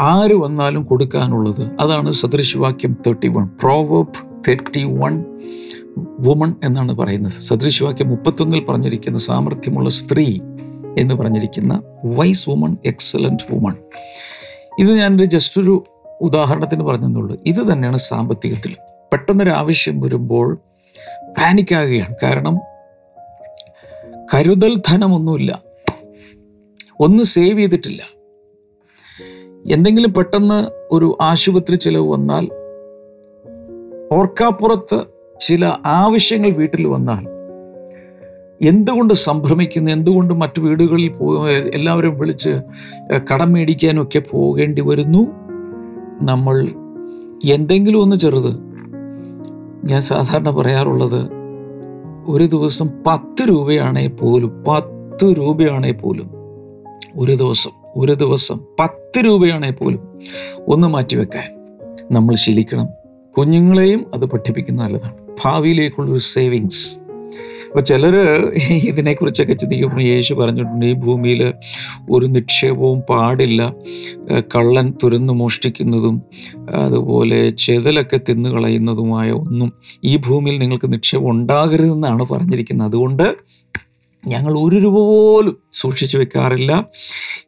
ആര് 0.00 0.34
വന്നാലും 0.34 0.82
കൊടുക്കാനുള്ളത് 0.82 1.70
അതാണ് 1.80 2.12
സദൃശവാക്യം 2.12 2.96
thirty 3.06 3.28
one 3.28 3.46
proverb 3.46 4.42
thirty 4.48 4.84
one 4.84 5.24
woman 6.20 6.54
എന്നാണ് 6.64 6.96
പറയുന്നത്. 6.96 7.32
സദൃശവാക്യം 7.32 8.08
മുപ്പത്തൊന്നിൽ 8.08 8.64
പറഞ്ഞിരിക്കുന്ന 8.64 9.18
സാമർഥ്യമുള്ള 9.18 9.90
സ്ത്രീ 9.90 10.40
എന്ന് 10.98 11.14
പറഞ്ഞിരിക്കുന്ന 11.14 11.82
വൈസ് 12.04 12.50
വുമൺ 12.50 12.76
എക്സലന്റ് 12.86 13.42
വുമൺ 13.52 13.74
ഇത് 14.78 14.94
ഞാനൊരു 14.94 15.24
ജസ്റ്റ് 15.24 15.60
ഒരു 15.60 15.84
ഉദാഹരണത്തിന് 16.20 16.82
പറഞ്ഞെന്നുള്ളൂ. 16.82 17.36
ഇത് 17.46 17.72
തന്നെയാണ് 17.72 17.96
സാമ്പത്തികത്തിൽ 17.96 18.76
പെട്ടെന്നൊരു 19.12 19.50
ആവശ്യം 19.50 20.00
വരുമ്പോൾ 20.00 20.54
പാനിക്കാകുകയാണ് 21.38 22.14
കാരണം 22.22 22.58
കരുതൽ 24.34 24.82
ധനമൊന്നുമില്ല. 24.88 25.62
ഒന്ന് 27.00 27.24
സേവ് 27.24 27.58
ചെയ്തിട്ടില്ല. 27.58 28.02
എന്തെങ്കിലും 29.74 30.14
പെട്ടെന്ന് 30.14 30.68
ഒരു 30.90 31.18
ആശുപത്രി 31.20 31.76
ചിലവ് 31.76 32.12
വന്നാൽ 32.12 32.48
ഓർക്കാപ്പുറത്ത് 34.12 35.04
ചില 35.40 35.72
ആവശ്യങ്ങൾ 35.86 36.50
വീട്ടിൽ 36.50 36.86
വന്നാൽ 36.86 37.39
എന്തുകൊണ്ട് 38.62 39.14
സംഭ്രമിക്കുന്നു? 39.14 39.90
എന്തുകൊണ്ട് 39.90 40.34
മറ്റു 40.34 40.60
വീടുകളിൽ 40.60 41.08
പോ 41.08 41.48
എല്ലാവരും 41.48 42.18
വിളിച്ച് 42.18 42.60
കടം 43.32 43.52
മേടിക്കാനൊക്കെ 43.52 44.18
പോകേണ്ടി 44.18 44.82
വരുന്നു? 44.82 45.26
നമ്മൾ 46.22 46.68
എന്തെങ്കിലും 47.44 48.02
ഒന്ന് 48.02 48.16
ചെറുത് 48.16 48.60
ഞാൻ 49.84 50.00
സാധാരണ 50.00 50.50
പറയാറുള്ളത് 50.50 51.30
ഒരു 52.26 52.44
ദിവസം 52.44 52.88
പത്ത് 53.06 53.48
രൂപയാണേ 53.48 54.06
പോലും 54.06 54.64
പത്ത് 54.68 55.24
രൂപയാണേ 55.24 55.90
പോലും 55.90 56.30
ഒരു 57.16 57.34
ദിവസം 57.34 57.70
ഒരു 57.96 58.12
ദിവസം 58.12 58.60
പത്ത് 58.80 59.24
രൂപയാണേ 59.24 59.70
പോലും 59.70 60.18
ഒന്ന് 60.68 60.88
മാറ്റിവെക്കാൻ 60.88 61.60
നമ്മൾ 62.12 62.34
ശീലിക്കണം. 62.34 62.86
കുഞ്ഞുങ്ങളെയും 63.38 64.06
അത് 64.14 64.26
പഠിപ്പിക്കുന്ന 64.26 64.82
നല്ലതാണ്. 64.82 65.14
ഭാവിയിലേക്കുള്ളൊരു 65.44 66.18
സേവിങ്സ്. 66.18 66.99
അപ്പോൾ 67.70 67.80
ചിലർ 67.80 68.16
ഇതിനെക്കുറിച്ചൊക്കെ 68.70 69.52
ചിന്തിക്കുമ്പോൾ 69.52 70.02
യേശു 70.02 70.34
പറഞ്ഞിട്ടുണ്ട് 70.34 70.86
ഈ 70.86 70.92
ഭൂമിയിൽ 70.92 71.54
ഒരു 72.10 72.26
നിക്ഷേപവും 72.26 73.00
പാടില്ല. 73.00 73.74
കള്ളൻ 74.54 74.92
തുരന്നു 75.02 75.32
മോഷ്ടിക്കുന്നതും 75.32 76.22
അതുപോലെ 76.70 77.48
ചെതലൊക്കെ 77.48 78.20
തിന്നു 78.28 78.48
കളയുന്നതുമായ 78.48 79.30
ഒന്നും 79.32 79.72
ഈ 80.04 80.16
ഭൂമിയിൽ 80.16 80.58
നിങ്ങൾക്ക് 80.58 80.92
നിക്ഷേപം 80.92 81.30
ഉണ്ടാകരുതെന്നാണ് 81.30 82.22
പറഞ്ഞിരിക്കുന്നത്. 82.22 82.88
അതുകൊണ്ട് 82.88 83.36
ഞങ്ങൾ 84.28 84.58
ഒരു 84.58 84.76
രൂപ 84.76 84.94
പോലും 84.94 85.56
സൂക്ഷിച്ചു 85.72 86.18
വെക്കാറില്ല. 86.18 86.72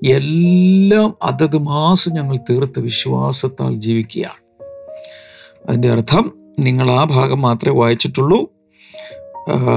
എല്ലാം 0.04 1.14
അതത് 1.22 1.58
മാസം 1.58 2.12
ഞങ്ങൾ 2.14 2.36
തീർത്ത 2.36 2.80
വിശ്വാസത്താൽ 2.80 3.74
ജീവിക്കുകയാണ്. 3.74 4.42
അതിന്റെ 5.68 5.90
അർത്ഥം 5.90 6.32
നിങ്ങൾ 6.60 6.90
ആ 6.90 7.04
ഭാഗം 7.04 7.40
മാത്രമേ 7.42 7.76
വായിച്ചിട്ടുള്ളൂ. 7.80 8.40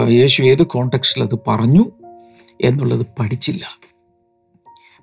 യേശു 0.09 0.43
ഏത് 0.43 0.63
കോണ്ടക്സ്റ്റിൽ 0.63 1.23
അത് 1.23 1.39
പറഞ്ഞു 1.47 1.85
എന്നുള്ളത് 2.61 3.05
പഠിച്ചില്ല. 3.19 3.63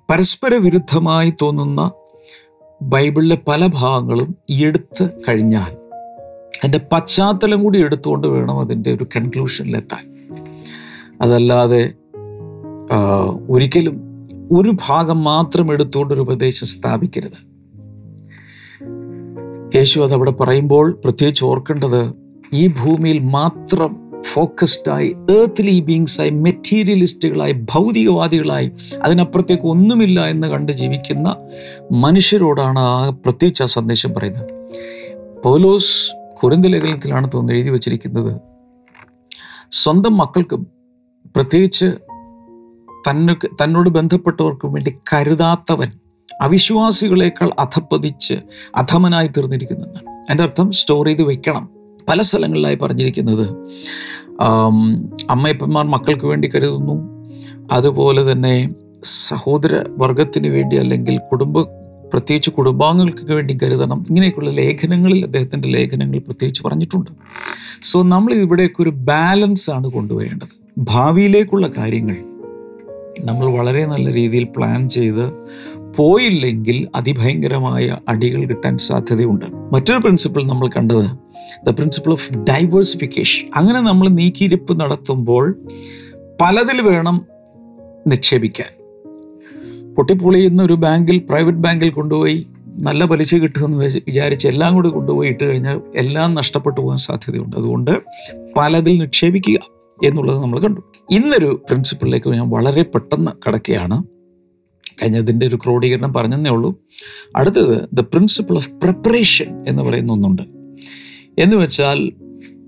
പരസ്പര 0.09 0.55
വിരുദ്ധമായി 0.55 1.33
തോന്നുന്ന 1.41 1.91
ബൈബിളിലെ 2.81 3.37
പല 3.47 3.69
ഭാഗങ്ങളും 3.73 4.35
എടുത്ത് 4.61 5.09
കഴിഞ്ഞാൽ 5.29 5.71
അതിന്റെ 6.59 6.81
പശ്ചാത്തലം 6.91 7.63
കൂടി 7.63 7.83
എടുത്തുകൊണ്ട് 7.83 8.27
വേണം 8.27 8.59
അതിന്റെ 8.59 8.93
ഒരു 8.93 9.07
കൺക്ലൂഷനിലെത്താൻ 9.15 10.13
അതല്ലാതെ 11.21 11.93
ഒരിക്കലും 13.49 14.01
ഒരു 14.51 14.73
ഭാഗം 14.87 15.23
മാത്രം 15.23 15.71
എടുത്തുകൊണ്ട് 15.71 16.13
ഒരു 16.13 16.21
ഉപദേശം 16.21 16.67
സ്ഥാപിക്കരുത്. 16.67 17.53
യേശു 19.75 19.99
അതവിടെ 19.99 20.31
പറയുമ്പോൾ 20.31 20.99
പ്രത്യേകിച്ച് 21.03 21.45
ഓർക്കേണ്ടത് 21.45 22.13
ഈ 22.53 22.67
ഭൂമിയിൽ 22.67 23.19
മാത്രം 23.19 24.02
ഫോക്കസ്ഡായി 24.33 25.15
ഏർത്ത്ലി 25.31 25.79
ബീങ്സായി 25.79 26.29
മെറ്റീരിയലിസ്റ്റുകളായി 26.29 27.51
ഭൗതികവാദികളായി 27.51 28.71
അതിനപ്പുറത്തേക്ക് 29.03 29.63
ഒന്നുമില്ല 29.63 30.27
എന്ന് 30.27 30.47
കണ്ട് 30.47 30.71
ജീവിക്കുന്ന 30.71 31.35
മനുഷ്യരോടാണ് 31.91 32.79
ആ 32.79 33.09
പ്രത്യേകിച്ച് 33.09 33.63
ആ 33.63 33.65
സന്ദേശം 33.65 34.13
പറയുന്നത്. 34.13 34.71
പൗലോസ് 35.41 36.15
കുരന്ത 36.41 36.65
ലേഖനത്തിലാണ് 36.65 37.27
തോന്നുന്നത് 37.33 37.55
എഴുതി 37.55 37.69
വച്ചിരിക്കുന്നത് 37.69 38.41
സ്വന്തം 39.71 40.17
മക്കൾക്ക് 40.17 40.55
പ്രത്യേകിച്ച് 41.35 41.85
തന്നെ 43.09 43.33
തന്നോട് 43.33 43.89
ബന്ധപ്പെട്ടവർക്കും 43.89 44.73
വേണ്ടി 44.73 44.95
കരുതാത്തവൻ 45.13 45.91
അവിശ്വാസികളേക്കാൾ 46.41 47.49
അധപ്പതിച്ച് 47.59 48.33
അധമനായി 48.75 49.27
തീർന്നിരിക്കുന്നതാണ് 49.27 50.31
എന്റെ 50.31 50.43
അർത്ഥം 50.43 50.71
സ്റ്റോർ 50.71 51.05
ചെയ്ത് 51.05 51.23
വെക്കണം. 51.23 51.72
പല 52.09 52.21
സ്ഥലങ്ങളിലായി 52.21 52.75
പറഞ്ഞിരിക്കുന്നത്. 52.75 53.47
അമ്മയപ്പന്മാർ 55.29 55.85
മക്കൾക്ക് 55.85 56.25
വേണ്ടി 56.25 56.47
കരുതുന്നു. 56.55 56.95
അതുപോലെ 57.71 58.31
തന്നെ 58.31 58.69
സഹോദര 59.03 59.83
വർഗത്തിന് 59.89 60.47
വേണ്ടി 60.47 60.75
അല്ലെങ്കിൽ 60.75 61.17
കുടുംബ 61.17 61.61
പ്രത്യേകിച്ച് 62.13 62.49
കുടുംബാംഗങ്ങൾക്ക് 62.49 63.33
വേണ്ടി 63.33 63.57
കരുതണം. 63.63 64.05
ഇങ്ങനെയൊക്കെയുള്ള 64.09 64.49
ലേഖനങ്ങളിൽ 64.49 65.25
അദ്ദേഹത്തിന്റെ 65.25 65.69
ലേഖനങ്ങൾ 65.69 66.19
പ്രത്യേകിച്ച് 66.19 66.63
പറഞ്ഞിട്ടുണ്ട്. 66.63 67.11
സോ 67.83 68.03
നമ്മൾ 68.03 68.33
ഇവിടേക്ക് 68.33 68.75
ഒരു 68.79 68.89
ബാലൻസ് 68.89 69.71
ആണ് 69.71 69.87
കൊണ്ടുവരേണ്ടത്. 69.87 70.53
ഭാവിയിലേക്കുള്ള 70.77 71.67
കാര്യങ്ങൾ 71.77 72.17
നമ്മൾ 73.19 73.45
വളരെ 73.57 73.85
നല്ല 73.85 74.13
രീതിയിൽ 74.13 74.43
പ്ലാൻ 74.43 74.89
ചെയ്ത് 74.89 75.25
പോയില്ലെങ്കിൽ 75.97 76.87
അതിഭയങ്കരമായ 76.95 77.97
അടികൾ 78.07 78.45
കിട്ടാൻ 78.45 78.77
സാധ്യതയുണ്ട്. 78.77 79.45
മറ്റൊരു 79.73 79.99
പ്രിൻസിപ്പിൾ 79.99 80.43
നമ്മൾ 80.43 80.67
കണ്ടത് 80.67 81.05
ദ 81.65 81.69
പ്രിൻസിപ്പിൾ 81.69 82.11
ഓഫ് 82.11 82.33
ഡൈവേഴ്സിഫിക്കേഷൻ 82.33 83.49
അങ്ങനെ 83.55 83.81
നമ്മൾ 83.81 84.09
നീക്കിയിരിപ്പ് 84.09 84.79
നടത്തുമ്പോൾ 84.79 85.59
പലതിൽ 86.41 86.81
വേണം 86.81 87.25
നിക്ഷേപിക്കാൻ. 88.07 88.83
പൊട്ടിപ്പൊളിയുന്ന 89.95 90.63
ഒരു 90.63 90.73
ബാങ്കിൽ 90.73 91.17
പ്രൈവറ്റ് 91.29 91.57
ബാങ്കിൽ 91.57 91.89
കൊണ്ടുപോയി 91.89 92.47
നല്ല 92.77 93.05
പലിശ 93.05 93.35
കിട്ടുമെന്ന് 93.35 93.77
വിചാരിച്ച് 93.77 94.47
എല്ലാം 94.47 94.73
കൂടി 94.73 94.89
കൊണ്ടുപോയി 94.89 95.29
ഇട്ട് 95.29 95.43
കഴിഞ്ഞാൽ 95.43 95.81
എല്ലാം 95.95 96.33
നഷ്ടപ്പെട്ടു 96.33 96.81
പോകാൻ 96.81 96.97
സാധ്യതയുണ്ട്. 96.97 97.55
അതുകൊണ്ട് 97.55 98.01
പലതിൽ 98.57 98.97
നിക്ഷേപിക്കുക 98.97 99.59
എന്നുള്ളത് 100.03 100.41
നമ്മൾ 100.41 100.59
കണ്ടു. 100.59 100.81
ഇന്നൊരു 101.11 101.63
പ്രിൻസിപ്പിളിലേക്ക് 101.69 102.29
ഞാൻ 102.29 102.49
വളരെ 102.49 102.81
പെട്ടെന്ന് 102.81 103.31
കടക്കുകയാണ്. 103.47 104.03
കഴിഞ്ഞതിന്റെ 105.01 105.47
ഒരു 105.47 105.55
ക്രോഡീകരണം 105.55 106.13
പറഞ്ഞതേ 106.13 106.49
ഉള്ളൂ. 106.49 106.79
അടുത്തത് 107.35 107.89
ദ 107.93 107.99
പ്രിൻസിപ്പിൾ 107.99 108.55
ഓഫ് 108.55 108.69
പ്രിപ്പറേഷൻ 108.69 109.63
എന്ന് 109.67 109.83
പറയുന്ന 109.83 110.11
ഒന്നുണ്ട്. 110.11 110.41
എന്ന് 111.41 111.55
വെച്ചാൽ 111.55 112.11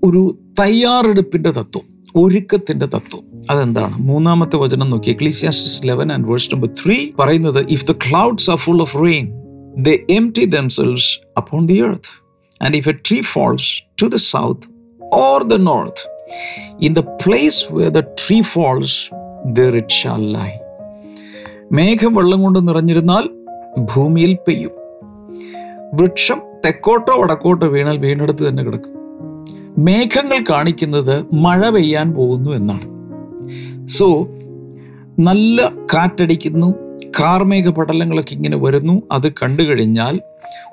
ഒരു 0.04 0.38
തയ്യാറെടുപ്പിന്റെ 0.60 1.50
തത്വം 1.50 1.96
ഒരുക്കത്തിന്റെ 2.16 2.86
തത്വം. 2.86 3.26
അതെന്താണ്? 3.50 3.94
മൂന്നാമത്തെ 3.98 4.56
വചനം 4.56 4.90
നോക്കി 4.90 5.10
Ecclesiastes 5.10 5.88
eleven 5.88 6.12
and 6.12 6.28
verse 6.28 6.54
number 6.54 6.68
three 6.84 7.10
പറയുന്നത് 7.18 7.66
if 7.68 7.86
the 7.86 7.92
clouds 7.92 8.50
are 8.50 8.56
full 8.56 8.80
of 8.80 8.96
rain 9.04 9.30
the 9.82 9.88
empty 10.38 10.44
themselves 10.44 11.20
upon 11.36 11.66
the 11.66 11.82
earth 11.82 12.26
and 12.64 12.76
if 12.76 12.88
a 12.88 12.92
tree 12.92 13.20
falls 13.20 13.82
to 14.02 14.06
the 14.06 14.16
south 14.16 14.60
or 15.14 15.42
the 15.42 15.54
north 15.54 16.02
in 16.84 16.92
the 16.92 16.98
place 16.98 17.72
where 17.72 17.88
the 17.88 18.00
tree 18.00 18.40
falls 18.40 19.14
there 19.52 19.76
it 19.76 19.88
shall 19.88 20.32
lie 20.32 20.65
മേഘം 21.72 22.14
വെള്ളം 22.14 22.42
കൊണ്ട് 22.42 22.68
നിറഞ്ഞിരുന്നാൽ 22.68 23.28
ഭൂമിയിൽ 23.96 24.34
പെയ്യും. 24.34 24.70
വൃക്ഷം 25.94 26.40
തെക്കോട്ടോ 26.64 27.22
വടക്കോട്ടോ 27.22 27.66
വീണാൽ 27.66 27.98
വീണെടുത്ത് 27.98 28.48
തന്നെ 28.48 28.62
കിടക്കും. 28.62 28.92
മേഘങ്ങൾ 29.78 30.44
കാണിക്കുന്നത് 30.50 31.24
മഴ 31.34 31.68
പെയ്യാൻ 31.68 32.12
പോകുന്നു 32.12 32.50
എന്നാണ്. 32.50 32.86
സോ 33.88 34.28
നല്ല 35.18 35.72
കാറ്റടിക്കുന്നു 35.94 36.74
കാർമേഘ 37.20 37.68
പടലങ്ങളൊക്കെ 37.68 38.34
ഇങ്ങനെ 38.34 38.56
വരുന്നു. 38.56 39.02
അത് 39.12 39.32
കണ്ടു 39.32 39.62
കഴിഞ്ഞാൽ 39.62 40.20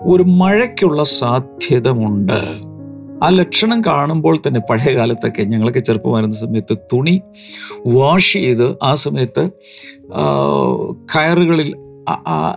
ഒരു 0.02 0.24
മഴയ്ക്കുള്ള 0.24 1.04
സാധ്യതമുണ്ട് 1.04 2.73
ആ 3.24 3.30
ലക്ഷണം 3.30 3.82
കാണുമ്പോൾ 3.82 4.38
തന്നെ 4.38 4.60
പഴയ 4.70 4.96
കാലത്തൊക്കെ 4.96 5.44
ഞങ്ങളൊക്കെ 5.44 5.80
ചെറുപ്പമായിരുന്ന 5.80 6.36
സമയത്ത് 6.36 6.78
തുണി 6.94 7.22
വാഷ് 7.88 8.34
ചെയ്ത് 8.34 8.78
ആ 8.84 8.94
സമയത്ത് 8.96 9.50
കയറുകളിൽ 11.16 11.70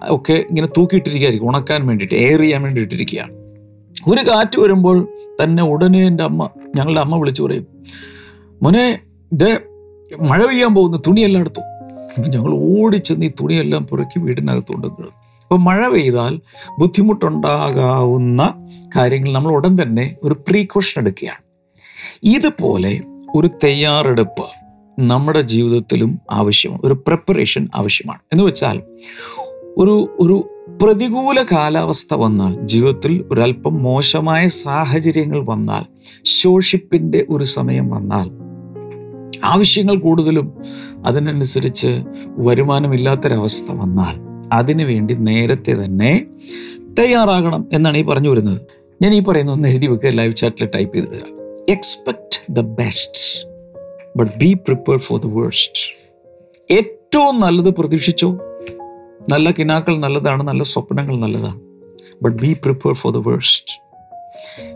ഒക്കെ 0.08 0.32
ഇങ്ങനെ 0.32 0.68
തൂക്കിയിട്ടിരിക്കുകയായിരിക്കും 0.76 1.48
ഉണക്കാൻ 1.48 1.86
വേണ്ടിയിട്ട് 1.86 2.14
എയർ 2.14 2.40
ചെയ്യാൻ 2.40 2.62
വേണ്ടി 2.62 2.80
ഇട്ടിരിക്കുകയാണ് 2.80 3.32
ഒരു 4.08 4.20
കാറ്റ് 4.30 4.60
വരുമ്പോൾ 4.60 5.08
തന്നെ 5.42 5.62
ഉടനെ 5.62 6.06
എന്റെ 6.06 6.24
അമ്മ 6.24 6.50
ഞങ്ങളുടെ 6.76 7.00
അമ്മ 7.00 7.16
വിളിച്ചു 7.16 7.42
പറയും 7.42 7.66
മോനെ 8.62 9.00
ഇത് 9.32 9.48
മഴ 10.22 10.46
പെയ്യാൻ 10.46 10.74
പോകുന്നു 10.74 10.98
തുണിയെല്ലാം 11.06 11.40
എടുത്തു. 11.40 11.60
അപ്പം 12.16 12.30
ഞങ്ങൾ 12.30 12.52
ഓടിച്ചെന്ന് 12.54 13.26
ഈ 13.26 13.30
തുണിയെല്ലാം 13.40 13.86
പുറക്കി 13.86 14.18
വീടിനകത്തുകൊണ്ട് 14.18 14.86
കൊണ്ടുവന്നത് 14.86 15.25
അപ്പോൾ 15.50 15.62
മഴ 15.62 15.88
പെയ്താൽ 15.88 16.40
ബുദ്ധിമുട്ടുണ്ടാകാവുന്ന 16.78 18.68
കാര്യങ്ങൾ 18.96 19.32
നമ്മൾ 19.32 19.52
ഉടൻ 19.52 19.76
തന്നെ 19.82 20.16
ഒരു 20.22 20.34
പ്രീക്കോഷൻ 20.34 21.02
എടുക്കുകയാണ്. 21.02 21.42
ഇതുപോലെ 22.22 23.00
ഒരു 23.34 23.46
തയ്യാറെടുപ്പ് 23.64 24.44
നമ്മുടെ 25.00 25.40
ജീവിതത്തിലും 25.40 26.18
ആവശ്യമാണ്. 26.30 26.80
ഒരു 26.84 26.94
പ്രിപ്പറേഷൻ 26.94 27.68
ആവശ്യമാണ്. 27.74 28.18
എന്ന് 28.32 28.44
വെച്ചാൽ 28.44 28.82
ഒരു 29.76 30.16
ഒരു 30.20 30.64
പ്രതികൂല 30.82 31.42
കാലാവസ്ഥ 31.42 32.14
വന്നാൽ 32.14 32.66
ജീവിതത്തിൽ 32.66 33.24
ഒരല്പം 33.30 33.82
മോശമായ 33.82 34.48
സാഹചര്യങ്ങൾ 34.48 35.40
വന്നാൽ 35.44 35.84
ശോഷിപ്പിന്റെ 36.24 37.26
ഒരു 37.30 37.44
സമയം 37.44 37.90
വന്നാൽ 37.90 38.46
ആവശ്യങ്ങൾ 39.44 39.96
കൂടുതലും 39.96 40.62
അതിനനുസരിച്ച് 41.06 42.02
വരുമാനമില്ലാത്തൊരവസ്ഥ 42.26 43.72
വന്നാൽ 43.72 44.25
അതിനു 44.52 44.84
വേണ്ടി 44.84 45.14
നേരത്തെ 45.14 45.84
തന്നെ 45.84 46.26
തയ്യാറാകണം 46.98 47.68
എന്നാണ് 47.72 47.98
ഈ 47.98 48.02
പറഞ്ഞു 48.02 48.30
വരുന്നത്. 48.30 48.60
ഞാൻ 49.02 49.14
ഈ 49.14 49.20
പറയുന്ന 49.20 49.52
ഒന്ന് 49.52 49.68
എഴുതി 49.68 49.86
വെക്കുക 49.86 50.08
ലൈവ് 50.08 50.36
ചാറ്റിൽ 50.36 50.68
type 50.74 50.96
ചെയ്തിടുക 50.96 51.22
expect 51.68 52.52
the 52.52 52.60
best 52.60 53.48
but 54.16 54.38
be 54.38 54.54
prepare 54.54 54.98
for 54.98 55.20
the 55.20 55.26
worst 55.26 55.96
ഏറ്റവും 56.70 57.40
നല്ലത് 57.40 57.70
പ്രതീക്ഷിച്ചോ. 57.74 58.38
നല്ല 59.32 59.50
കിനാക്കൾ 59.50 59.98
നല്ലതാണ് 59.98 60.42
നല്ല 60.42 60.62
സ്വപ്നങ്ങൾ 60.62 61.18
നല്ലതാണ് 61.18 61.60
but 62.22 62.42
be 62.42 62.52
prepare 62.52 62.94
for 62.94 63.12
the 63.12 63.16
worst 63.16 63.86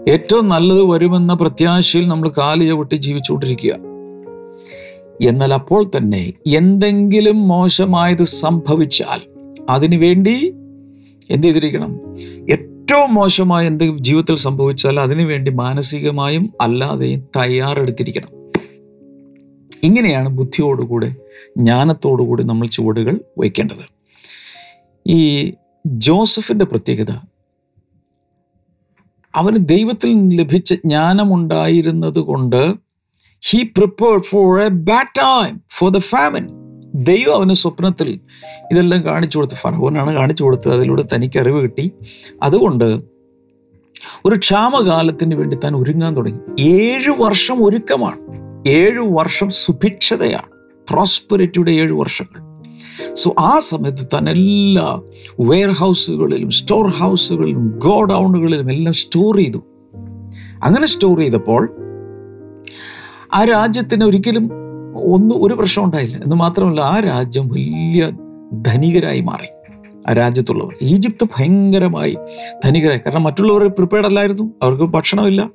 ഏറ്റവും 0.09 0.49
നല്ലത് 0.49 0.83
വരുമെന്ന 0.83 1.35
പ്രത്യാശയിൽ 1.35 2.09
നമ്മൾ 2.09 2.29
കാൽ 2.39 2.69
ചവിട്ടി 2.69 2.95
ജീവിച്ചുകൊണ്ടിരിക്കുക. 2.95 3.73
എന്നാൽ 5.21 5.55
അപ്പോൾ 5.55 5.91
തന്നെ 5.97 6.33
എന്തെങ്കിലും 6.47 7.49
മോശമായത് 7.49 8.23
സംഭവിച്ചാൽ 8.23 9.30
അതിനു 9.71 9.97
വേണ്ടി 9.97 10.55
എന്ത് 11.31 11.47
ചെയ്തിരിക്കണം? 11.47 12.01
ഏറ്റവും 12.51 13.15
മോശമായ 13.15 13.67
എന്തെങ്കിലും 13.67 14.05
ജീവിതത്തിൽ 14.05 14.37
സംഭവിച്ചാൽ 14.37 15.01
അതിനു 15.01 15.25
വേണ്ടി 15.25 15.51
മാനസികമായും 15.51 16.53
അല്ലാതെയും 16.61 17.21
തയ്യാറെടുത്തിരിക്കണം. 17.37 18.29
ഇങ്ങനെയാണ് 19.83 20.29
ബുദ്ധിയോടുകൂടെ 20.29 21.15
ജ്ഞാനത്തോടുകൂടി 21.57 22.43
നമ്മൾ 22.43 22.67
ചുവടുകൾ 22.67 23.21
വയ്ക്കേണ്ടത്. 23.39 24.01
ഈ 25.09 25.53
ജോസഫിന്റെ 25.87 26.65
പ്രത്യേകത 26.65 27.11
അവന് 29.35 29.57
ദൈവത്തിൽ 29.69 30.37
ലഭിച്ച 30.37 30.75
ജ്ഞാനമുണ്ടായിരുന്നത് 30.75 32.19
കൊണ്ട് 32.19 32.75
he 33.41 33.63
prepared 33.63 34.23
for 34.23 34.61
a 34.61 34.69
bad 34.69 35.19
time 35.19 35.61
for 35.71 35.91
the 35.91 35.99
famine 35.99 36.60
ദൈവം 36.95 37.35
അവന് 37.35 37.55
സ്വപ്നത്തിൽ 37.55 38.21
ഇതെല്ലാം 38.73 39.05
കാണിച്ചു 39.05 39.39
കൊടുത്തു 39.39 39.55
ഫറവനാണ് 39.55 40.15
കാണിച്ചു 40.15 40.45
കൊടുത്തത് 40.45 40.75
അതിലൂടെ 40.75 41.05
തനിക്ക് 41.15 41.39
അറിവ് 41.39 41.63
കിട്ടി. 41.63 41.93
അതുകൊണ്ട് 42.43 43.01
ഒരു 44.25 44.39
ക്ഷാമകാലത്തിന് 44.39 45.35
വേണ്ടി 45.35 45.57
താൻ 45.57 45.77
ഒരുങ്ങാൻ 45.77 46.17
തുടങ്ങി. 46.17 46.63
ഏഴ് 46.63 47.23
വർഷം 47.23 47.65
ഒരുക്കമാണ്. 47.65 48.19
ഏഴു 48.69 49.01
വർഷം 49.01 49.51
സുഭിക്ഷതയാണ്. 49.51 50.49
പ്രോസ്പെരിറ്റിയുടെ 50.91 51.71
ഏഴു 51.71 51.93
വർഷങ്ങൾ. 51.93 52.51
സോ 53.15 53.35
ആ 53.39 53.59
സമയത്ത് 53.59 54.07
താൻ 54.07 54.31
എല്ലാ 54.31 55.03
വെയർ 55.41 55.71
ഹൗസുകളിലും 55.71 56.51
സ്റ്റോർ 56.51 56.91
ഹൗസുകളിലും 56.91 57.79
ഗോഡൗണുകളിലും 57.79 58.73
എല്ലാം 58.73 58.93
സ്റ്റോർ 58.93 59.37
ചെയ്തു. 59.37 59.59
അങ്ങനെ 60.63 60.87
സ്റ്റോർ 60.87 61.19
ചെയ്തപ്പോൾ 61.19 61.77
ആ 63.35 63.45
രാജ്യത്തിന് 63.45 64.05
ഒരിക്കലും 64.05 64.51
ഒന്നും 65.01 65.45
ഒരു 65.45 65.55
പ്രശ്നം 65.55 65.85
ഉണ്ടായില്ല. 65.85 66.17
എന്ന് 66.17 66.37
മാത്രമല്ല 66.37 66.81
ആ 66.81 67.01
രാജ്യം 67.01 67.49
വലിയ 67.49 68.11
ധനികരായി 68.63 69.21
മാറി. 69.21 69.47
ആ 70.09 70.13
രാജ്യത്തുള്ളവർ. 70.13 70.75
ഈജിപ്ത് 70.83 71.29
ഭയങ്കരമായി 71.39 72.17
ധനികരായി. 72.65 72.99
കാരണം 72.99 73.23
മറ്റുള്ളവർ 73.23 73.67
പ്രിപ്പയർഡ് 73.69 74.07
അല്ലായിരുന്നു. 74.07 74.51
അവർക്ക് 74.63 74.85
ഭക്ഷണമില്ല. 74.85 75.51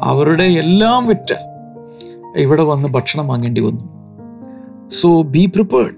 അവരുടെ 0.00 0.44
എല്ലാം 0.44 1.06
വിറ്റ് 1.06 1.56
ഇവിടെ 2.36 2.62
വന്ന് 2.62 2.88
ഭക്ഷണം 2.88 3.28
വാങ്ങേണ്ടി 3.28 3.60
വന്നു. 3.60 3.96
സോ 4.88 5.22
ബി 5.22 5.46
പ്രിപ്പേർഡ് 5.46 5.94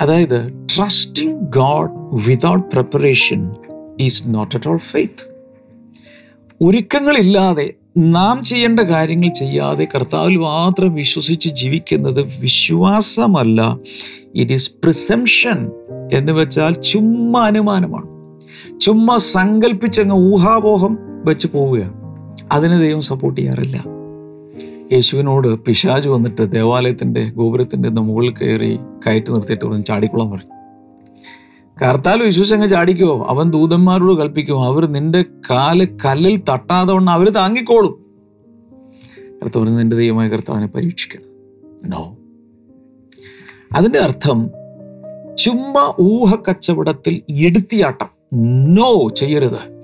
അതായത് 0.00 0.66
trusting 0.76 1.42
God 1.42 1.90
without 2.28 2.68
preparation 2.68 3.54
is 4.00 4.22
not 4.26 4.56
at 4.56 4.68
all 4.68 4.78
faith 4.78 5.36
ഒരുക്കങ്ങളില്ലാതെ 6.62 7.74
നാം 7.98 8.44
ചെയ്യേണ്ട 8.44 8.80
കാര്യങ്ങൾ 8.80 9.28
ചെയ്യാതെ 9.28 9.88
കർത്താവിൽ 9.94 10.36
മാത്രം 10.36 10.94
വിശ്വസിച്ച് 10.94 11.48
ജീവിക്കുന്നത് 11.48 12.40
വിശ്വാസമല്ല. 12.40 13.78
ഇറ്റ് 14.34 14.52
ഈസ് 14.52 14.70
പ്രിസംഷൻ 14.70 15.70
എന്ന് 16.12 16.32
വെച്ചാൽ 16.32 16.72
ചുമ്മാ 16.72 17.46
അനുമാനമാണ്. 17.46 18.06
ചുമ്മാ 18.80 19.16
സങ്കല്പിച്ചങ്ങ് 19.16 20.16
ഊഹാപോഹം 20.16 20.98
വെച്ച് 21.24 21.48
പോവുകയാണ്. 21.54 21.94
അതിന് 22.52 22.80
ദൈവം 22.82 23.00
സപ്പോർട്ട് 23.00 23.40
ചെയ്യാറില്ല. 23.40 23.84
യേശുവിനോട് 24.92 25.60
പിശാജ് 25.60 26.08
വന്നിട്ട് 26.08 26.52
ദേവാലയത്തിന്റെ 26.52 27.30
ഗോപുരത്തിന്റെ 27.30 27.88
മുകളിൽ 27.88 28.30
കയറി 28.30 28.78
കയറ്റി 29.06 29.32
നിർത്തിയിട്ട് 29.32 29.64
പറഞ്ഞു 29.64 29.82
ചാടിക്കുളം 29.82 30.30
പറഞ്ഞു. 30.30 30.55
കർത്താൽ 31.82 32.22
വിശ്വസിച്ചങ്ങ് 32.22 32.70
ചാടിക്കോ. 32.70 33.26
അവൻ 33.28 33.50
ദൂതന്മാരോട് 33.50 34.12
കൽപ്പിക്കും. 34.12 34.64
അവർ 34.64 34.86
നിന്റെ 34.86 35.22
കാൽ 35.22 35.84
കല്ലിൽ 36.04 36.42
തട്ടാതെ 36.50 36.92
വണ്ണം 36.92 37.12
അവർ 37.12 37.28
താങ്ങിക്കോളും. 37.28 38.06
കർത്താവിന് 39.42 39.78
നിന്റെ 39.78 39.96
ദൈവമായ 39.96 40.28
കർത്താവിനെ 40.28 40.66
പരീക്ഷിക്കണം. 40.66 41.24
നോ 41.90 42.16
അതിന്റെ 43.76 43.98
അർത്ഥം 43.98 44.50
ചുമ്മാ 45.38 45.94
ഊഹ 46.00 46.34
കച്ചവടത്തിൽ 46.48 47.22
എടുത്തിയാട്ടം. 47.30 48.08
നോ 48.74 49.08
ചെയ്യരുത്. 49.08 49.76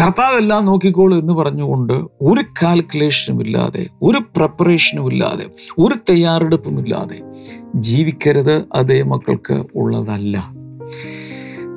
കർത്താവെല്ലാം 0.00 0.64
നോക്കിക്കോളൂ 0.64 1.18
എന്ന് 1.18 1.32
പറഞ്ഞുകൊണ്ട് 1.32 1.92
ഒരു 2.20 2.44
കാൽക്കുലേഷനും 2.62 3.42
ഇല്ലാതെ 3.42 3.86
ഒരു 4.02 4.18
പ്രിപ്പറേഷനും 4.36 5.12
ഇല്ലാതെ 5.12 5.46
ഒരു 5.78 5.94
തയ്യാറെടുപ്പും 6.10 6.80
ഇല്ലാതെ 6.80 7.20
ജീവിക്കരുത് 7.74 8.64
അതേ 8.74 9.02
മക്കൾക്ക് 9.02 9.64
ഉള്ളതല്ല. 9.74 10.59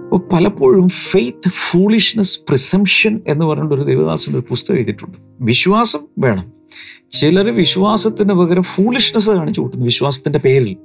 അപ്പോൾ 0.03 0.35
പലപ്പോഴും 0.35 0.89
ഫെയ്ത്ത് 0.89 1.49
ഫൂളിഷ്നെസ് 1.49 2.39
പ്രിസംഷൻ 2.47 3.21
എന്ന് 3.27 3.45
പറഞ്ഞിട്ട് 3.45 3.75
ഒരു 3.75 3.81
ദേവദാസൻ 3.81 4.33
ഒരു 4.33 4.43
പുസ്തകം 4.49 4.75
എഴുതിയിട്ടുണ്ട്. 4.75 5.17
വിശ്വാസം 5.41 5.99
വേണം. 6.19 6.51
ചിലർ 7.11 7.55
വിശ്വാസത്തിന് 7.55 8.33
പകരം 8.33 8.63
ഫൂളിഷ്നെസ് 8.63 9.29
കാണിച്ചു 9.29 9.61
കൂട്ടുന്നു 9.61 9.85
വിശ്വാസത്തിന്റെ 9.85 10.39
പേരിൽ. 10.39 10.77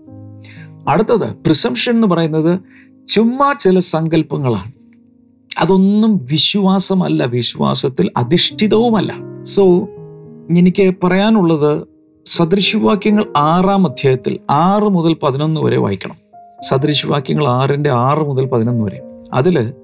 അടുത്തത് 0.88 1.35
പ്രിസംഷൻ 1.35 1.93
എന്ന് 1.93 2.07
പറയുന്നത് 2.07 2.61
ചുമ്മാ 3.09 3.55
ചില 3.61 3.79
സങ്കല്പങ്ങളാണ്. 3.79 4.73
അതൊന്നും 5.59 6.27
വിശ്വാസമല്ല 6.31 7.25
വിശ്വാസത്തിൽ 7.25 8.11
അധിഷ്ഠിതവുമല്ല. 8.17 9.14
സോ 9.43 9.88
എനിക്ക് 10.59 10.95
പറയാനുള്ളത് 11.05 11.87
സദൃശവാക്യങ്ങൾ 12.27 13.33
ആറാം 13.37 13.87
അധ്യായത്തിൽ 13.87 14.38
ആറ് 14.51 14.83
മുതൽ 14.83 15.17
പതിനൊന്ന് 15.23 15.61
വരെ 15.61 15.77
വായിക്കണം. 15.77 16.28
സദൃശവാക്യങ്ങൾ 16.62 17.49
ആറിന്റെ 17.49 17.90
ആറ് 17.90 18.18
മുതൽ 18.18 18.47
പതിനൊന്ന് 18.47 18.85
വരെ. 18.85 19.01
അതിൽ 19.33 19.75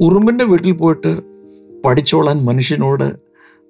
ഉറുമ്പിന്റെ 0.00 0.44
വീട്ടിൽ 0.44 0.72
പോയിട്ട് 0.72 1.20
പഠിച്ചോളാൻ 1.84 2.44
മനുഷ്യനോട് 2.44 3.16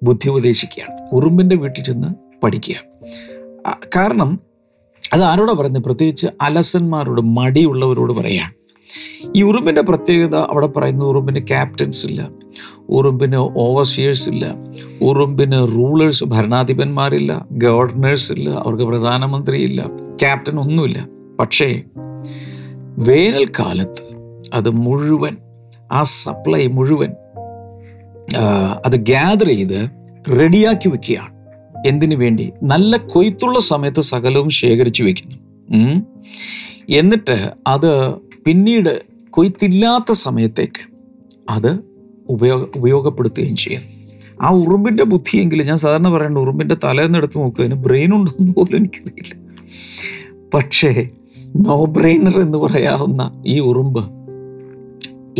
ബുദ്ധി 0.03 0.29
ഉപദേശിക്കുകയാണ്. 0.29 1.15
ഉറുമ്പിന്റെ 1.15 1.55
വീട്ടിൽ 1.55 1.81
ചെന്ന് 1.81 2.07
പഠിക്കുക 2.43 2.75
കാരണം 3.95 4.39
അത് 5.13 5.23
ആരോടാ 5.23 5.53
പറയുന്നത്? 5.53 5.83
പ്രത്യേകിച്ച് 5.83 6.27
അലസന്മാരോട് 6.41 7.21
മടിയുള്ളവരോട് 7.21 8.13
പറയുകയാണ് 8.13 8.61
ഈ 9.35 9.43
ഉറുമ്പിന്റെ 9.43 9.81
പ്രത്യേകത 9.81 10.35
അവിടെ 10.35 10.67
പറയുന്നത് 10.67 11.07
ഉറുമ്പിന് 11.07 11.47
ക്യാപ്റ്റൻസ് 11.47 12.07
ഇല്ല 12.07 12.29
ഉറുമ്പിന് 12.89 13.35
ഓവർസിയേഴ്സ് 13.35 14.29
ഇല്ല 14.29 14.55
ഉറുമ്പിന് 15.01 15.67
റൂളേഴ്സ് 15.75 16.23
ഭരണാധിപന്മാരില്ല 16.23 17.47
ഗവർണേഴ്സ് 17.51 18.31
ഇല്ല 18.31 18.49
അവർക്ക് 18.49 18.83
പ്രധാനമന്ത്രി 18.83 19.61
ഇല്ല 19.61 19.87
ക്യാപ്റ്റൻ 20.19 20.59
ഒന്നുമില്ല. 20.59 21.07
പക്ഷേ 21.39 21.83
വേനൽക്കാലത്ത് 22.97 24.03
അത് 24.53 24.69
മുഴുവൻ 24.69 25.37
ആ 25.91 26.03
സപ്ലൈ 26.03 26.67
മുഴുവൻ 26.67 27.11
അത് 28.85 28.95
ഗ്യാദർ 28.95 29.47
ചെയ്ത് 29.47 29.89
റെഡിയാക്കി 30.39 30.89
വെക്കുകയാണ്. 30.89 31.41
എന്തിനു 31.87 32.15
വേണ്ടി? 32.15 32.51
നല്ല 32.63 32.97
കൊയ്ത്തുള്ള 32.97 33.59
സമയത്ത് 33.59 34.01
സകലവും 34.01 34.49
ശേഖരിച്ചു 34.49 35.03
വെക്കുന്നു. 35.03 35.37
എന്നിട്ട് 36.89 37.51
അത് 37.67 38.13
പിന്നീട് 38.15 39.01
കൊയ്ത്തില്ലാത്ത 39.29 40.11
സമയത്തേക്ക് 40.11 40.83
അത് 41.49 41.79
ഉപയോഗ 42.29 42.65
ഉപയോഗപ്പെടുത്തുകയും 42.75 43.55
ചെയ്യുന്നു. 43.55 43.87
ആ 44.41 44.49
ഉറുമ്പിന്റെ 44.51 45.03
ബുദ്ധിയെങ്കിലും 45.03 45.65
ഞാൻ 45.65 45.77
സാധാരണ 45.77 46.09
പറയേണ്ട 46.09 46.37
ഉറുമ്പിന്റെ 46.37 46.75
തലേന്നെടുത്ത് 46.83 47.37
നോക്കുന്നതിന് 47.37 47.83
ബ്രെയിൻ 47.83 48.13
ഉണ്ടോ 48.13 48.31
എന്ന് 48.39 48.53
പോലും 48.53 48.77
എനിക്കറിയില്ല. 48.77 49.35
പക്ഷേ 50.53 51.09
നോ 51.55 51.85
ബ്രെയിനർ 51.85 52.39
എന്ന് 52.41 52.57
പറയാവുന്ന 52.57 53.43
ഈ 53.45 53.59
ഉറുമ്പ് 53.59 53.99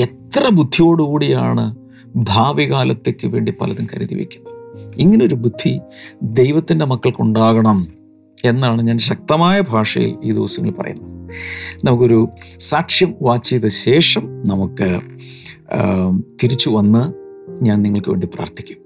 എത്ര 0.02 0.50
ബുദ്ധിയോടുകൂടിയാണ് 0.50 1.76
ഭാവി 2.16 2.72
കാലത്തേക്ക് 2.72 3.28
വേണ്ടി 3.28 3.54
പലതും 3.62 3.88
കരുതി 3.94 4.16
വയ്ക്കുന്നത് 4.16 4.62
ഇങ്ങനൊരു 4.96 5.36
ബുദ്ധി 5.36 5.80
ദൈവത്തിന്റെ 6.24 6.86
മക്കൾക്കുണ്ടാകണം 6.86 7.88
എന്നാണ് 8.46 8.82
ഞാൻ 8.82 8.98
ശക്തമായ 8.98 9.62
ഭാഷയിൽ 9.62 10.16
ഈ 10.24 10.32
ദിവസങ്ങളിൽ 10.32 10.74
പറയുന്നത്. 10.74 11.30
നമുക്കൊരു 11.86 12.28
സാക്ഷ്യം 12.60 13.16
വാച്ച് 13.22 13.50
ചെയ്ത 13.50 13.68
ശേഷം 13.68 14.24
നമുക്ക് 14.48 15.00
തിരിച്ചു 16.44 16.70
വന്ന് 16.70 17.04
ഞാൻ 17.64 17.82
നിങ്ങൾക്ക് 17.82 18.10
വേണ്ടി 18.10 18.28
പ്രാർത്ഥിക്കും. 18.28 18.81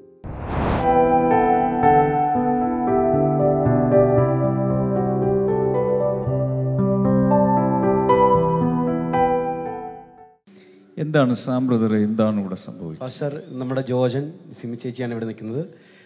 എന്താണ് 11.06 11.34
സാം 11.34 11.68
ബ്രദറെ 11.68 11.98
എന്താണ് 12.10 12.38
ഇവിടെ 12.40 12.56
സംഭവിച്ചത്? 12.56 13.10
സർ 13.10 13.34
നമ്മുടെ 13.62 13.82
ജോജൻ 13.82 14.24
സിമി 14.54 14.76
ചേച്ചിയാണ് 14.76 15.14
ഇവിടെ 15.14 15.26
നിൽക്കുന്നത്. 15.26 15.64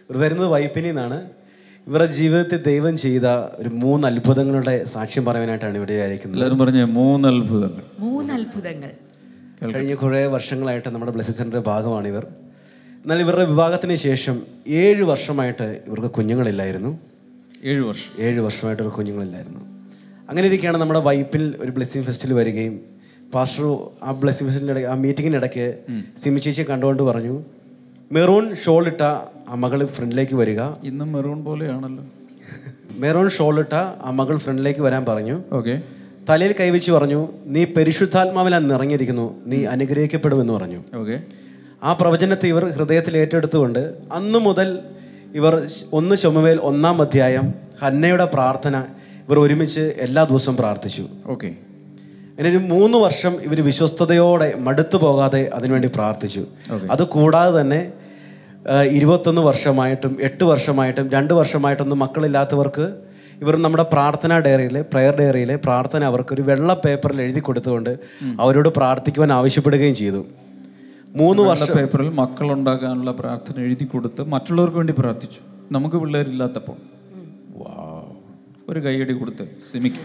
ഇവർ 0.07 0.17
വരുന്നത് 0.17 0.49
വൈപ്പിനിൽ 0.49 0.89
നിന്നാണ്. 0.89 1.19
ഇവരുടെ 1.88 2.12
ജീവിതത്തിൽ 2.12 2.59
ദൈവം 2.71 2.97
ചെയ്ത 2.97 3.25
ഒരു 3.62 3.69
മൂന്ന് 3.83 4.07
അത്ഭുതങ്ങളുടെ 4.07 4.73
സാക്ഷ്യം 4.85 5.25
പറയാനായിട്ടാണ് 5.25 5.77
ഇവിടെ 5.77 5.93
ആയിരിക്കുന്നത്. 5.93 6.38
എല്ലാവരും 6.38 6.59
പറഞ്ഞ 6.59 6.83
മൂന്ന് 6.83 7.27
അത്ഭുതങ്ങൾ. 7.27 7.83
മൂന്ന് 7.99 8.33
അത്ഭുതങ്ങൾ. 8.33 8.91
കഴിഞ്ഞ 9.75 9.95
കുറേ 9.95 10.25
വർഷങ്ങളായിട്ട് 10.25 10.89
നമ്മുടെ 10.89 11.12
ബ്ലസ്സിംഗ് 11.12 11.38
സെന്ററിന്റെ 11.38 11.69
ഭാഗമാണ് 11.69 12.07
ഇവർ 12.07 12.25
എന്നാൽ 13.03 13.19
ഇവരുടെ 13.21 13.45
വിവാഹത്തിന് 13.45 13.95
ശേഷം 13.95 14.35
ഏഴ് 14.67 15.03
വർഷമായിട്ട് 15.03 15.67
ഇവർക്ക് 15.88 16.12
കുഞ്ഞുങ്ങളില്ലായിരുന്നു. 16.17 16.91
ഏഴ് 17.63 17.81
വർഷം. 17.81 18.12
ഏഴ് 18.19 18.39
വർഷമായിട്ട് 18.39 18.83
ഇവർക്ക് 18.83 18.97
കുഞ്ഞുങ്ങളില്ലായിരുന്നു. 18.97 19.62
അങ്ങനെ 20.29 20.47
ഇരിക്കുകയാണ് 20.47 20.77
നമ്മുടെ 20.77 20.99
വൈപ്പിൽ 20.99 21.55
ഒരു 21.59 21.71
ബ്ലെസ്സിങ് 21.71 22.03
ഫെസ്റ്റിൽ 22.03 22.33
വരികയും 22.33 22.98
പാസ്റ്റർ 23.33 23.65
ആ 24.03 24.11
ബ്ലെസ്സിങ് 24.11 24.47
ഫെസ്റ്റിന്റെ 24.49 24.73
ഇടയ്ക്ക് 24.73 24.89
ആ 24.89 24.95
മീറ്റിങ്ങിനിടയ്ക്ക് 24.95 25.65
സിമി 26.23 26.39
ചേച്ചിയെ 26.39 26.65
കണ്ടുകൊണ്ട് 26.65 27.03
പറഞ്ഞു 27.03 27.41
മെറൂൺ 28.11 28.55
ഷോൾ 28.55 28.87
ഇട്ട 28.87 29.01
ആ 29.49 29.55
മകൾ 29.55 29.85
ഫ്രണ്ടിലേക്ക് 29.85 30.35
വരിക. 30.35 30.61
ഇന്നും 30.83 31.13
മെറൂൺ 31.13 31.43
പോലെയാണല്ലോ. 31.43 32.03
മെറൂൺ 33.01 33.29
ഷോൾ 33.29 33.59
ഇട്ട 33.59 33.73
ആ 33.73 34.11
മകൾ 34.11 34.37
ഫ്രണ്ടിലേക്ക് 34.37 34.79
വരാൻ 34.79 35.05
പറഞ്ഞു. 35.05 35.41
ഓക്കെ. 35.51 35.81
തലയിൽ 36.29 36.55
കൈവച്ച് 36.59 36.91
പറഞ്ഞു 36.91 37.27
നീ 37.45 37.65
പരിശുദ്ധാത്മാവിലാണ് 37.65 38.69
നിറഞ്ഞിരിക്കുന്നു 38.69 39.35
നീ 39.45 39.65
അനുഗ്രഹിക്കപ്പെടുമെന്ന് 39.65 40.53
പറഞ്ഞു. 40.53 40.79
ഓക്കെ. 40.95 41.21
ആ 41.83 41.93
പ്രവചനത്തെ 41.93 42.47
ഇവർ 42.47 42.69
ഹൃദയത്തിൽ 42.69 43.17
ഏറ്റെടുത്തുകൊണ്ട് 43.17 43.95
അന്ന് 44.11 44.39
മുതൽ 44.39 44.79
ഇവർ 45.35 45.67
ഒന്ന് 45.91 46.15
ചുമവേൽ 46.15 46.57
ഒന്നാം 46.57 47.01
അധ്യായം 47.01 47.53
ഹന്നയുടെ 47.81 48.25
പ്രാർത്ഥന 48.25 48.75
ഇവർ 49.27 49.39
ഒരുമിച്ച് 49.39 49.93
എല്ലാ 49.99 50.23
ദിവസവും 50.23 50.57
പ്രാർത്ഥിച്ചു. 50.57 51.03
ഓക്കെ. 51.25 51.68
ഇനി 52.39 52.47
ഒരു 52.52 52.60
മൂന്ന് 52.73 52.97
വർഷം 53.04 53.34
ഇവർ 53.45 53.60
വിശ്വസ്തയോടെ 53.69 54.47
മടുത്തു 54.65 54.97
പോകാതെ 55.04 55.41
അതിനുവേണ്ടി 55.56 55.89
പ്രാർത്ഥിച്ചു. 55.97 56.43
അത് 56.93 57.04
കൂടാതെ 57.15 57.52
തന്നെ 57.60 57.82
ഇരുപത്തൊന്ന് 58.97 59.41
വർഷമായിട്ടും 59.49 60.13
എട്ട് 60.28 60.43
വർഷമായിട്ടും 60.52 61.06
രണ്ട് 61.15 61.34
വർഷമായിട്ടൊന്നും 61.39 61.99
മക്കളില്ലാത്തവർക്ക് 62.06 62.86
ഇവർ 63.43 63.56
നമ്മുടെ 63.65 63.86
പ്രാർത്ഥന 63.93 64.39
ഡയറിയിൽ 64.45 64.78
പ്രയർ 64.91 65.13
ഡയറിയിൽ 65.19 65.52
പ്രാർത്ഥന 65.65 66.04
അവർക്ക് 66.12 66.32
ഒരു 66.36 66.43
വെള്ള 66.49 66.69
പേപ്പറിൽ 66.86 67.19
എഴുതി 67.25 67.41
കൊടുത്തുകൊണ്ട് 67.49 67.91
അവരോട് 68.43 68.69
പ്രാർത്ഥിക്കുവാൻ 68.80 69.32
ആവശ്യപ്പെടുകയും 69.39 69.95
ചെയ്തു. 70.02 70.21
മൂന്ന് 71.21 71.43
വർഷ 71.49 71.69
പേപ്പറിൽ 71.78 72.10
മക്കൾ 72.23 72.47
ഉണ്ടാകാനുള്ള 72.58 73.12
പ്രാർത്ഥന 73.21 73.56
എഴുതി 73.67 73.86
കൊടുത്ത് 73.93 74.21
മറ്റുള്ളവർക്ക് 74.34 74.80
വേണ്ടി 74.82 74.95
പ്രാർത്ഥിച്ചു. 75.02 75.41
നമുക്ക് 75.78 75.97
പിള്ളേരില്ലാത്തപ്പോൾ. 76.04 76.78
ഒരു 78.71 78.80
കൈയടി 78.86 79.13
കൊടുത്ത് 79.21 79.45
സിമിക്ക്. 79.69 80.04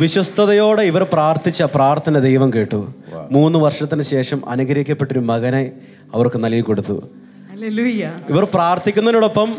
വിശ്വസ്തയോടെ 0.00 0.82
ഇവർ 0.82 1.06
പ്രാർത്ഥിച്ച 1.12 1.62
പ്രാർത്ഥന 1.62 2.18
ദൈവം 2.18 2.52
കേട്ടു. 2.54 2.94
മൂന്ന് 3.30 3.58
വർഷത്തിന് 3.58 4.02
ശേഷം 4.02 4.48
അനുഗ്രഹിക്കപ്പെട്ടൊരു 4.48 5.18
മകനെ 5.18 5.72
അവർക്ക് 6.14 6.44
നൽകി 6.44 6.60
കൊടുത്തു. 6.60 7.02
ഇവർ 8.30 8.44
പ്രാർത്ഥിക്കുന്നതിനോടൊപ്പം 8.54 9.56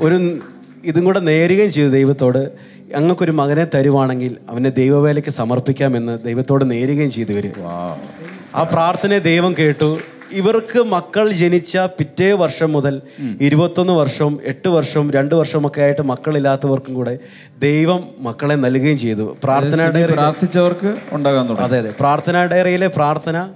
ഒരു 0.00 0.40
ഇതും 0.84 1.04
കൂടെ 1.04 1.20
നേരുകയും 1.20 1.70
ചെയ്തു 1.70 1.90
ദൈവത്തോട്. 1.90 2.72
അങ്ങക്കൊരു 2.96 3.30
മകനെ 3.30 3.66
തരുവാണെങ്കിൽ 3.74 4.36
അവനെ 4.48 4.70
ദൈവവേലയ്ക്ക് 4.70 5.30
സമർപ്പിക്കാമെന്ന് 5.30 6.18
ദൈവത്തോട് 6.24 6.70
നേരുകയും 6.70 7.10
ചെയ്തു 7.10 7.32
ഇവർ. 7.32 7.52
ആ 8.54 8.62
പ്രാർത്ഥനയെ 8.62 9.18
ദൈവം 9.18 9.54
കേട്ടു. 9.58 9.98
ഇവർക്ക് 10.40 10.80
മക്കൾ 10.94 11.26
ജനിച്ച 11.40 11.78
പിറ്റേ 11.98 12.32
വർഷം 12.42 12.72
മുതൽ 12.72 12.94
ഇരുപത്തൊന്ന് 13.40 13.92
വർഷവും 13.92 14.34
എട്ട് 14.44 14.68
വർഷവും 14.68 15.10
രണ്ട് 15.16 15.34
വർഷമൊക്കെ 15.34 15.80
ആയിട്ട് 15.80 16.02
മക്കളില്ലാത്തവർക്കും 16.02 16.94
കൂടെ 16.94 17.14
ദൈവം 17.58 18.02
മക്കളെ 18.18 18.54
നൽകുകയും 18.54 18.98
ചെയ്തു. 18.98 19.36
പ്രാർത്ഥന 19.44 19.88
ഡയറി 19.96 20.12
പ്രാർത്ഥിച്ചവർക്ക് 20.12 20.92
ഉണ്ടാകാൻ 21.12 21.44
തുടങ്ങി. 21.48 21.66
അതെ 21.68 21.78
അതെ. 21.78 21.92
പ്രാർത്ഥന 22.00 22.46
ഡയറിയിലെ 22.46 22.88
പ്രാർത്ഥന 22.98 23.48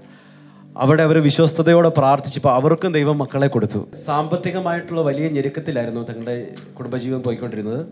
അവിടെ 0.84 1.02
അവർ 1.02 1.18
വിശ്വസ്തയോടെ 1.18 1.88
പ്രാർത്ഥിച്ചപ്പോൾ 1.88 2.52
അവർക്കും 2.54 2.92
ദൈവം 2.92 3.18
മക്കളെ 3.18 3.48
കൊടുത്തു. 3.48 3.80
സാമ്പത്തികമായിട്ടുള്ള 4.06 5.02
വലിയ 5.02 5.28
ഞെരുക്കത്തിലായിരുന്നു 5.28 6.02
തങ്ങളുടെ 6.10 6.36
കുടുംബജീവൻ 6.78 7.20
പോയിക്കൊണ്ടിരുന്നത്. 7.22 7.82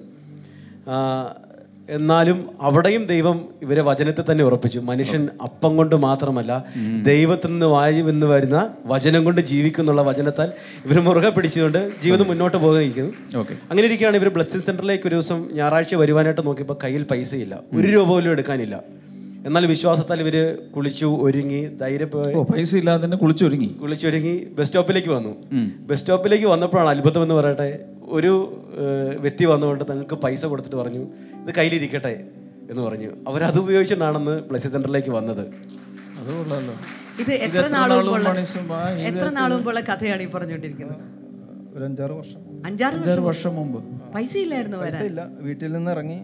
എന്നാലും 1.89 2.51
അവിടെയും 2.61 3.07
ദൈവം 3.07 3.49
ഇവരെ 3.63 3.83
വചനത്തെ 3.83 4.25
തന്നെ 4.33 4.45
ഉറപ്പിച്ചു. 4.45 4.79
മനുഷ്യൻ 4.79 5.29
അപ്പം 5.43 5.77
കൊണ്ട് 5.77 5.97
മാത്രമല്ല 5.97 6.65
ദൈവത്തിൽ 7.03 7.51
നിന്ന് 7.51 7.67
വായു 7.67 8.05
എന്ന് 8.09 8.27
വരുന്ന 8.27 8.75
വചനം 8.87 9.25
കൊണ്ട് 9.25 9.41
ജീവിക്കുന്നുള്ള 9.41 10.03
വചനത്താൽ 10.03 10.53
ഇവർ 10.87 11.01
മുറുകെ 11.01 11.29
പിടിച്ചുകൊണ്ട് 11.29 11.93
ജീവിതം 12.03 12.29
മുന്നോട്ട് 12.29 12.57
പോകുന്നു 12.57 13.13
അങ്ങനെ 13.71 13.87
ഇരിക്കുകയാണ് 13.87 14.17
ഇവർ 14.17 14.29
ബ്ലസ്സിംഗ് 14.29 14.65
സെന്ററിലേക്ക് 14.65 15.07
ഒരു 15.07 15.15
ദിവസം 15.15 15.49
ഞായറാഴ്ച 15.53 15.95
വരുവാനായിട്ട് 15.95 16.47
നോക്കിയപ്പോൾ 16.47 16.79
കയ്യിൽ 16.85 17.03
പൈസയില്ല. 17.03 17.61
ഒരു 17.75 17.87
രൂപ 17.87 18.09
പോലും 18.09 18.31
എടുക്കാനില്ല. 18.31 18.83
എന്നാൽ 19.49 19.65
വിശ്വാസത്താൽ 19.67 20.19
ഇവർ 20.25 20.37
കുളിച്ചു 20.75 21.07
ഒരുങ്ങി 21.27 21.61
ധൈര്യം 21.81 22.11
ഓ 22.37 22.43
പൈസ 22.43 22.71
ഇല്ലാതെ 22.81 23.05
തന്നെ 23.05 23.17
കുളിച്ചൊരുങ്ങി. 23.23 23.69
കുളിച്ചൊരുങ്ങി 23.83 24.35
ബസ് 24.59 24.67
സ്റ്റോപ്പിലേക്ക് 24.67 25.09
വന്നു. 25.09 25.33
ബസ് 25.89 26.01
സ്റ്റോപ്പിലേക്ക് 26.01 26.47
വന്നപ്പോഴാണ് 26.47 26.89
അത്ഭുതം 26.89 27.23
എന്ന് 27.23 27.35
പറയട്ടെ 27.35 27.69
ഒരു 28.19 28.33
വ്യക്തി 29.25 29.45
വന്നുകൊണ്ട് 29.45 29.85
തങ്ങൾക്ക് 29.91 30.17
പൈസ 30.25 30.47
കൊടുത്തിട്ട് 30.53 30.79
പറഞ്ഞു 30.83 31.03
ഇത് 31.43 31.53
കയ്യിലിരിക്കട്ടെ 31.59 32.15
എന്ന് 32.71 32.83
പറഞ്ഞു. 32.83 33.11
അവരത് 33.29 33.59
ഉപയോഗിച്ചിട്ടാണെന്ന് 33.65 34.35
പ്ലസ് 34.49 34.73
സെന്ററിലേക്ക് 34.75 35.13
വന്നത്. 35.19 35.45
ഇത് 37.23 37.33
എത്ര 37.33 37.65
എത്ര 39.09 39.29
കഥയാണ് 39.91 40.23
ഈ 40.23 40.31
പറഞ്ഞുകൊണ്ടിരിക്കുന്നത്? 40.37 41.05
ഒരു 41.77 41.85
അഞ്ചാറ് 41.85 42.15
വർഷം. 42.21 42.41
അഞ്ചാറ് 42.67 43.21
വർഷം 43.31 43.55
മുമ്പ്. 43.61 43.81
പൈസ 44.15 44.35
ഇല്ലായിരുന്നു 44.47 44.77
പൈസ 44.77 45.01
ഇല്ല. 45.13 45.21
വീട്ടിൽ 45.47 45.73
നിന്ന് 45.77 45.91
ഇറങ്ങി 45.91 46.21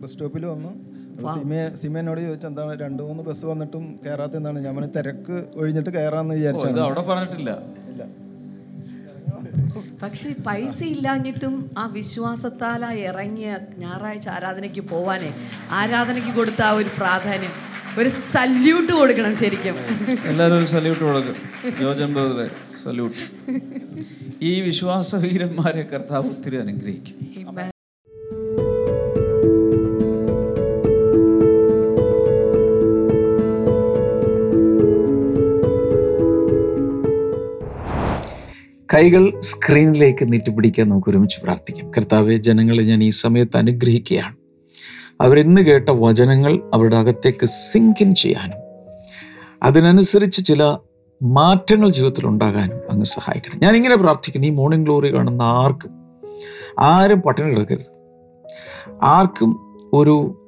ബസ് 0.00 0.12
സ്റ്റോപ്പിൽ 0.12 0.44
വന്നു. 0.54 0.72
സിമേനോട് 1.82 2.20
ചോദിച്ചു 2.26 2.46
എന്താണ് 2.50 2.72
രണ്ടു 2.84 3.02
മൂന്ന് 3.08 3.22
ബസ് 3.28 3.44
വന്നിട്ടും 3.52 3.84
കയറാത്ത 4.04 4.36
എന്താണ്? 4.40 4.58
ഞാൻ 4.66 4.74
തിരക്ക് 4.96 5.36
ഒഴിഞ്ഞിട്ട് 5.60 5.90
കയറാന്ന് 5.90 6.34
വിചാരിച്ചത് 6.38 6.72
ഇത് 6.74 6.80
അവിടെ 6.80 7.02
പറഞ്ഞിട്ടില്ല. 7.10 7.50
പക്ഷെ 10.02 10.28
പൈസ 10.46 10.78
ഇല്ലാഞ്ഞിട്ടും 10.94 11.54
ആ 11.78 11.84
വിശ്വാസത്താൽ 11.98 12.82
ആ 12.88 12.90
ഇറങ്ങിയ 13.08 13.50
ഞായറാഴ്ച 13.82 14.26
ആരാധനയ്ക്ക് 14.28 14.82
പോവാനേ 14.90 15.30
ആരാധനയ്ക്ക് 15.80 16.32
കൊടുത്ത 16.38 16.62
ആ 16.68 16.70
ഒരു 16.80 16.90
പ്രാധാന്യം 16.98 17.54
ഒരു 18.00 18.10
സല്യൂട്ട് 18.32 18.92
കൊടുക്കണം 18.92 19.34
ശരിക്കും. 19.42 19.76
എല്ലാവരും 20.30 20.56
ഒരു 20.58 20.68
സല്യൂട്ട് 20.74 21.04
കൊടുക്കും. 21.04 21.36
സല്യൂട്ട് 22.82 23.22
ഈ 24.50 24.52
വിശ്വാസവീരന്മാരെ 24.60 25.84
കർത്താവ് 25.92 26.26
ഒത്തിരി 26.34 26.56
അനുഗ്രഹിക്കും. 26.64 27.16
കൈകൾ 38.96 39.40
സ്ക്രീനിലേക്ക് 39.40 40.32
നീട്ടിപ്പിടിക്കാൻ 40.32 40.88
നമുക്ക് 40.88 41.10
ഒരുമിച്ച് 41.10 41.40
പ്രാർത്ഥിക്കാം. 41.40 41.90
കർത്താവെ 41.90 42.36
ജനങ്ങളെ 42.36 42.82
ഞാൻ 42.82 43.04
ഈ 43.04 43.08
സമയത്ത് 43.08 43.56
അനുഗ്രഹിക്കുകയാണ്. 43.56 44.36
അവരിന്ന് 45.20 45.60
കേട്ട 45.62 45.88
വചനങ്ങൾ 45.88 46.70
അവരുടെ 46.74 46.96
അകത്തേക്ക് 46.96 47.46
സിങ്കിൻ 47.46 48.14
ചെയ്യാനും 48.14 48.58
അതിനനുസരിച്ച് 49.62 50.44
ചില 50.44 50.76
മാറ്റങ്ങൾ 51.22 51.88
ജീവിതത്തിൽ 51.88 52.26
ഉണ്ടാകാനും 52.26 52.80
അങ്ങ് 52.90 53.04
സഹായിക്കണം. 53.04 53.60
ഞാൻ 53.62 53.76
ഇങ്ങനെ 53.76 53.96
പ്രാർത്ഥിക്കുന്നു 53.96 54.48
ഈ 54.48 54.50
മോർണിംഗ് 54.50 54.84
ഗ്ലോറി 54.84 55.14
കാണുന്ന 55.14 55.42
ആർക്കും 55.42 55.90
ആരും 56.78 57.20
പട്ടിണി 57.20 57.50
കിടക്കരുത് 57.50 57.92
ആർക്കും 59.02 59.78
ഒരു 59.92 60.42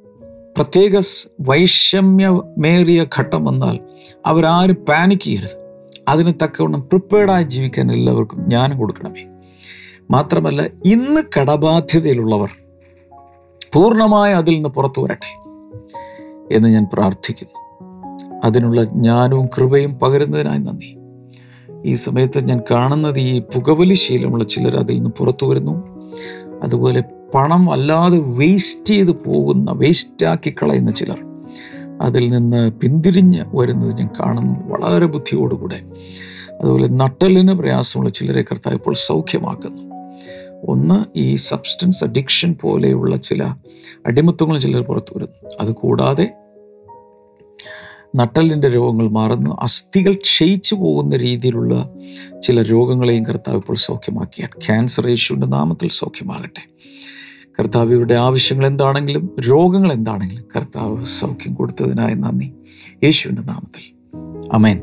പ്രത്യേക 0.56 1.00
വൈഷമ്യമേറിയ 1.40 3.06
ഘട്ടം 3.18 3.44
വന്നാൽ 3.44 3.78
അവരാരും 4.26 4.74
പാനിക് 4.74 5.20
ചെയ്യരുത്. 5.20 5.67
അതിന് 6.08 6.32
തക്കവണ്ണം 6.42 6.80
പ്രിപ്പയർഡായി 6.80 7.42
ജീവിക്കാൻ 7.42 7.92
എല്ലാവർക്കും 7.92 8.44
ജ്ഞാനം 8.48 8.78
കൊടുക്കണമേ. 8.78 9.26
മാത്രമല്ല 10.10 10.62
ഇന്ന് 10.62 11.20
കടബാധ്യതയിലുള്ളവർ 11.38 12.48
പൂർണമായി 13.72 14.32
അതിൽ 14.32 14.54
നിന്ന് 14.54 14.68
പുറത്തു 14.68 15.02
വരട്ടെ 15.02 15.48
എന്ന് 16.54 16.68
ഞാൻ 16.68 16.86
പ്രാർത്ഥിക്കുന്നു. 16.92 17.58
അതിനുള്ള 18.44 18.84
ജ്ഞാനവും 18.84 19.46
കൃപയും 19.46 19.94
പകരുന്നതിനായി 19.94 20.58
നന്ദി. 20.58 20.98
ഈ 21.84 21.94
സമയത്ത് 21.94 22.48
ഞാൻ 22.48 22.60
കാണുന്നത് 22.70 23.18
ഈ 23.18 23.40
പുകവലി 23.40 23.94
ശീലമുള്ള 23.94 24.44
ചിലർ 24.44 24.76
അതിൽ 24.76 24.94
നിന്ന് 24.94 25.10
പുറത്തു 25.10 25.46
വരുന്നു. 25.46 25.72
അതുപോലെ 26.62 27.02
പണം 27.34 27.72
അല്ലാതെ 27.72 28.18
വേസ്റ്റ് 28.18 28.94
ചെയ്ത് 28.94 29.10
പോകുന്ന 29.10 29.72
വേസ്റ്റാക്കി 29.72 30.50
കളയുന്ന 30.50 30.90
ചിലർ. 30.90 31.27
അതിൽ 32.00 32.28
നിന്ന് 32.28 32.72
പിന്തിരിഞ്ഞ് 32.72 33.44
വരുന്നത് 33.54 33.98
ഞാൻ 33.98 34.08
കാണുന്നു 34.20 34.54
വളരെ 34.54 35.06
ബുദ്ധിയോടുകൂടെ. 35.06 35.80
അതുപോലെ 36.60 36.88
നട്ടലിന് 36.88 37.52
പ്രയാസമുള്ള 37.52 38.10
ചിലരെ 38.10 38.42
കർത്താവ് 38.42 38.74
ഇപ്പോൾ 38.76 38.94
സൗഖ്യമാക്കുന്നു. 38.94 39.98
ഒന്ന് 40.68 41.18
ഈ 41.18 41.34
സബ്സ്റ്റൻസ് 41.34 42.04
അഡിക്ഷൻ 42.04 42.54
പോലെയുള്ള 42.60 43.16
ചില 43.16 43.44
അടിമത്വങ്ങൾ 44.06 44.58
ചിലർ 44.58 44.82
പുറത്തു 44.82 45.18
വരുന്നു. 45.18 45.50
അതുകൂടാതെ 45.60 46.34
നട്ടലിന്റെ 48.16 48.68
രോഗങ്ങൾ 48.68 49.08
മാറുന്നു. 49.08 49.56
അസ്ഥികൾ 49.60 50.12
ക്ഷയിച്ചു 50.14 50.74
പോകുന്ന 50.74 51.16
രീതിയിലുള്ള 51.16 51.90
ചില 52.42 52.62
രോഗങ്ങളെയും 52.62 53.26
കർത്താവ് 53.26 53.56
ഇപ്പോൾ 53.56 53.76
സൗഖ്യമാക്കിയാണ് 53.76 54.66
ക്യാൻസർ 54.66 55.08
യേശുവിന്റെ 55.08 55.46
നാമത്തിൽ 55.46 55.88
സൗഖ്യമാകട്ടെ. 55.88 56.68
കർത്താവ് 57.60 57.92
ഇവരുടെ 57.92 58.14
ആവശ്യങ്ങൾ 58.14 58.66
എന്താണെങ്കിലും 58.66 59.36
രോഗങ്ങൾ 59.48 59.92
എന്താണെങ്കിലും 59.92 60.44
കർത്താവ് 60.56 61.04
സൗഖ്യം 61.04 61.54
കൊടുത്തതിനായി 61.54 62.14
നന്ദി. 62.14 62.52
യേശുവിന്റെ 63.04 63.42
നാമത്തിൽ. 63.42 63.82
അമേൻ 64.52 64.80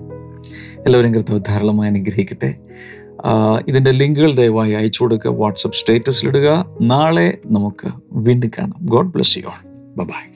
എല്ലാവരും 0.85 1.15
കർത്താവ് 1.15 1.39
ധാരാളമായി 1.47 1.89
അനുഗ്രഹിക്കട്ടെ. 1.89 2.55
ഇതിന്റെ 3.67 3.91
ലിങ്കുകൾ 3.91 4.35
ദയവായി 4.35 4.71
അയച്ചു 4.71 5.03
കൊടുക്കുക. 5.03 5.31
വാട്സപ്പ് 5.31 5.77
സ്റ്റേറ്റസിലിടുക. 5.77 6.65
നാളെ 6.81 7.37
നമുക്ക് 7.45 7.91
വീണ്ടും 8.11 8.51
കാണാം. 8.57 8.79
God 8.81 9.13
bless 9.13 9.37
you 9.37 9.43
all. 9.45 9.67
Bye. 10.03 10.34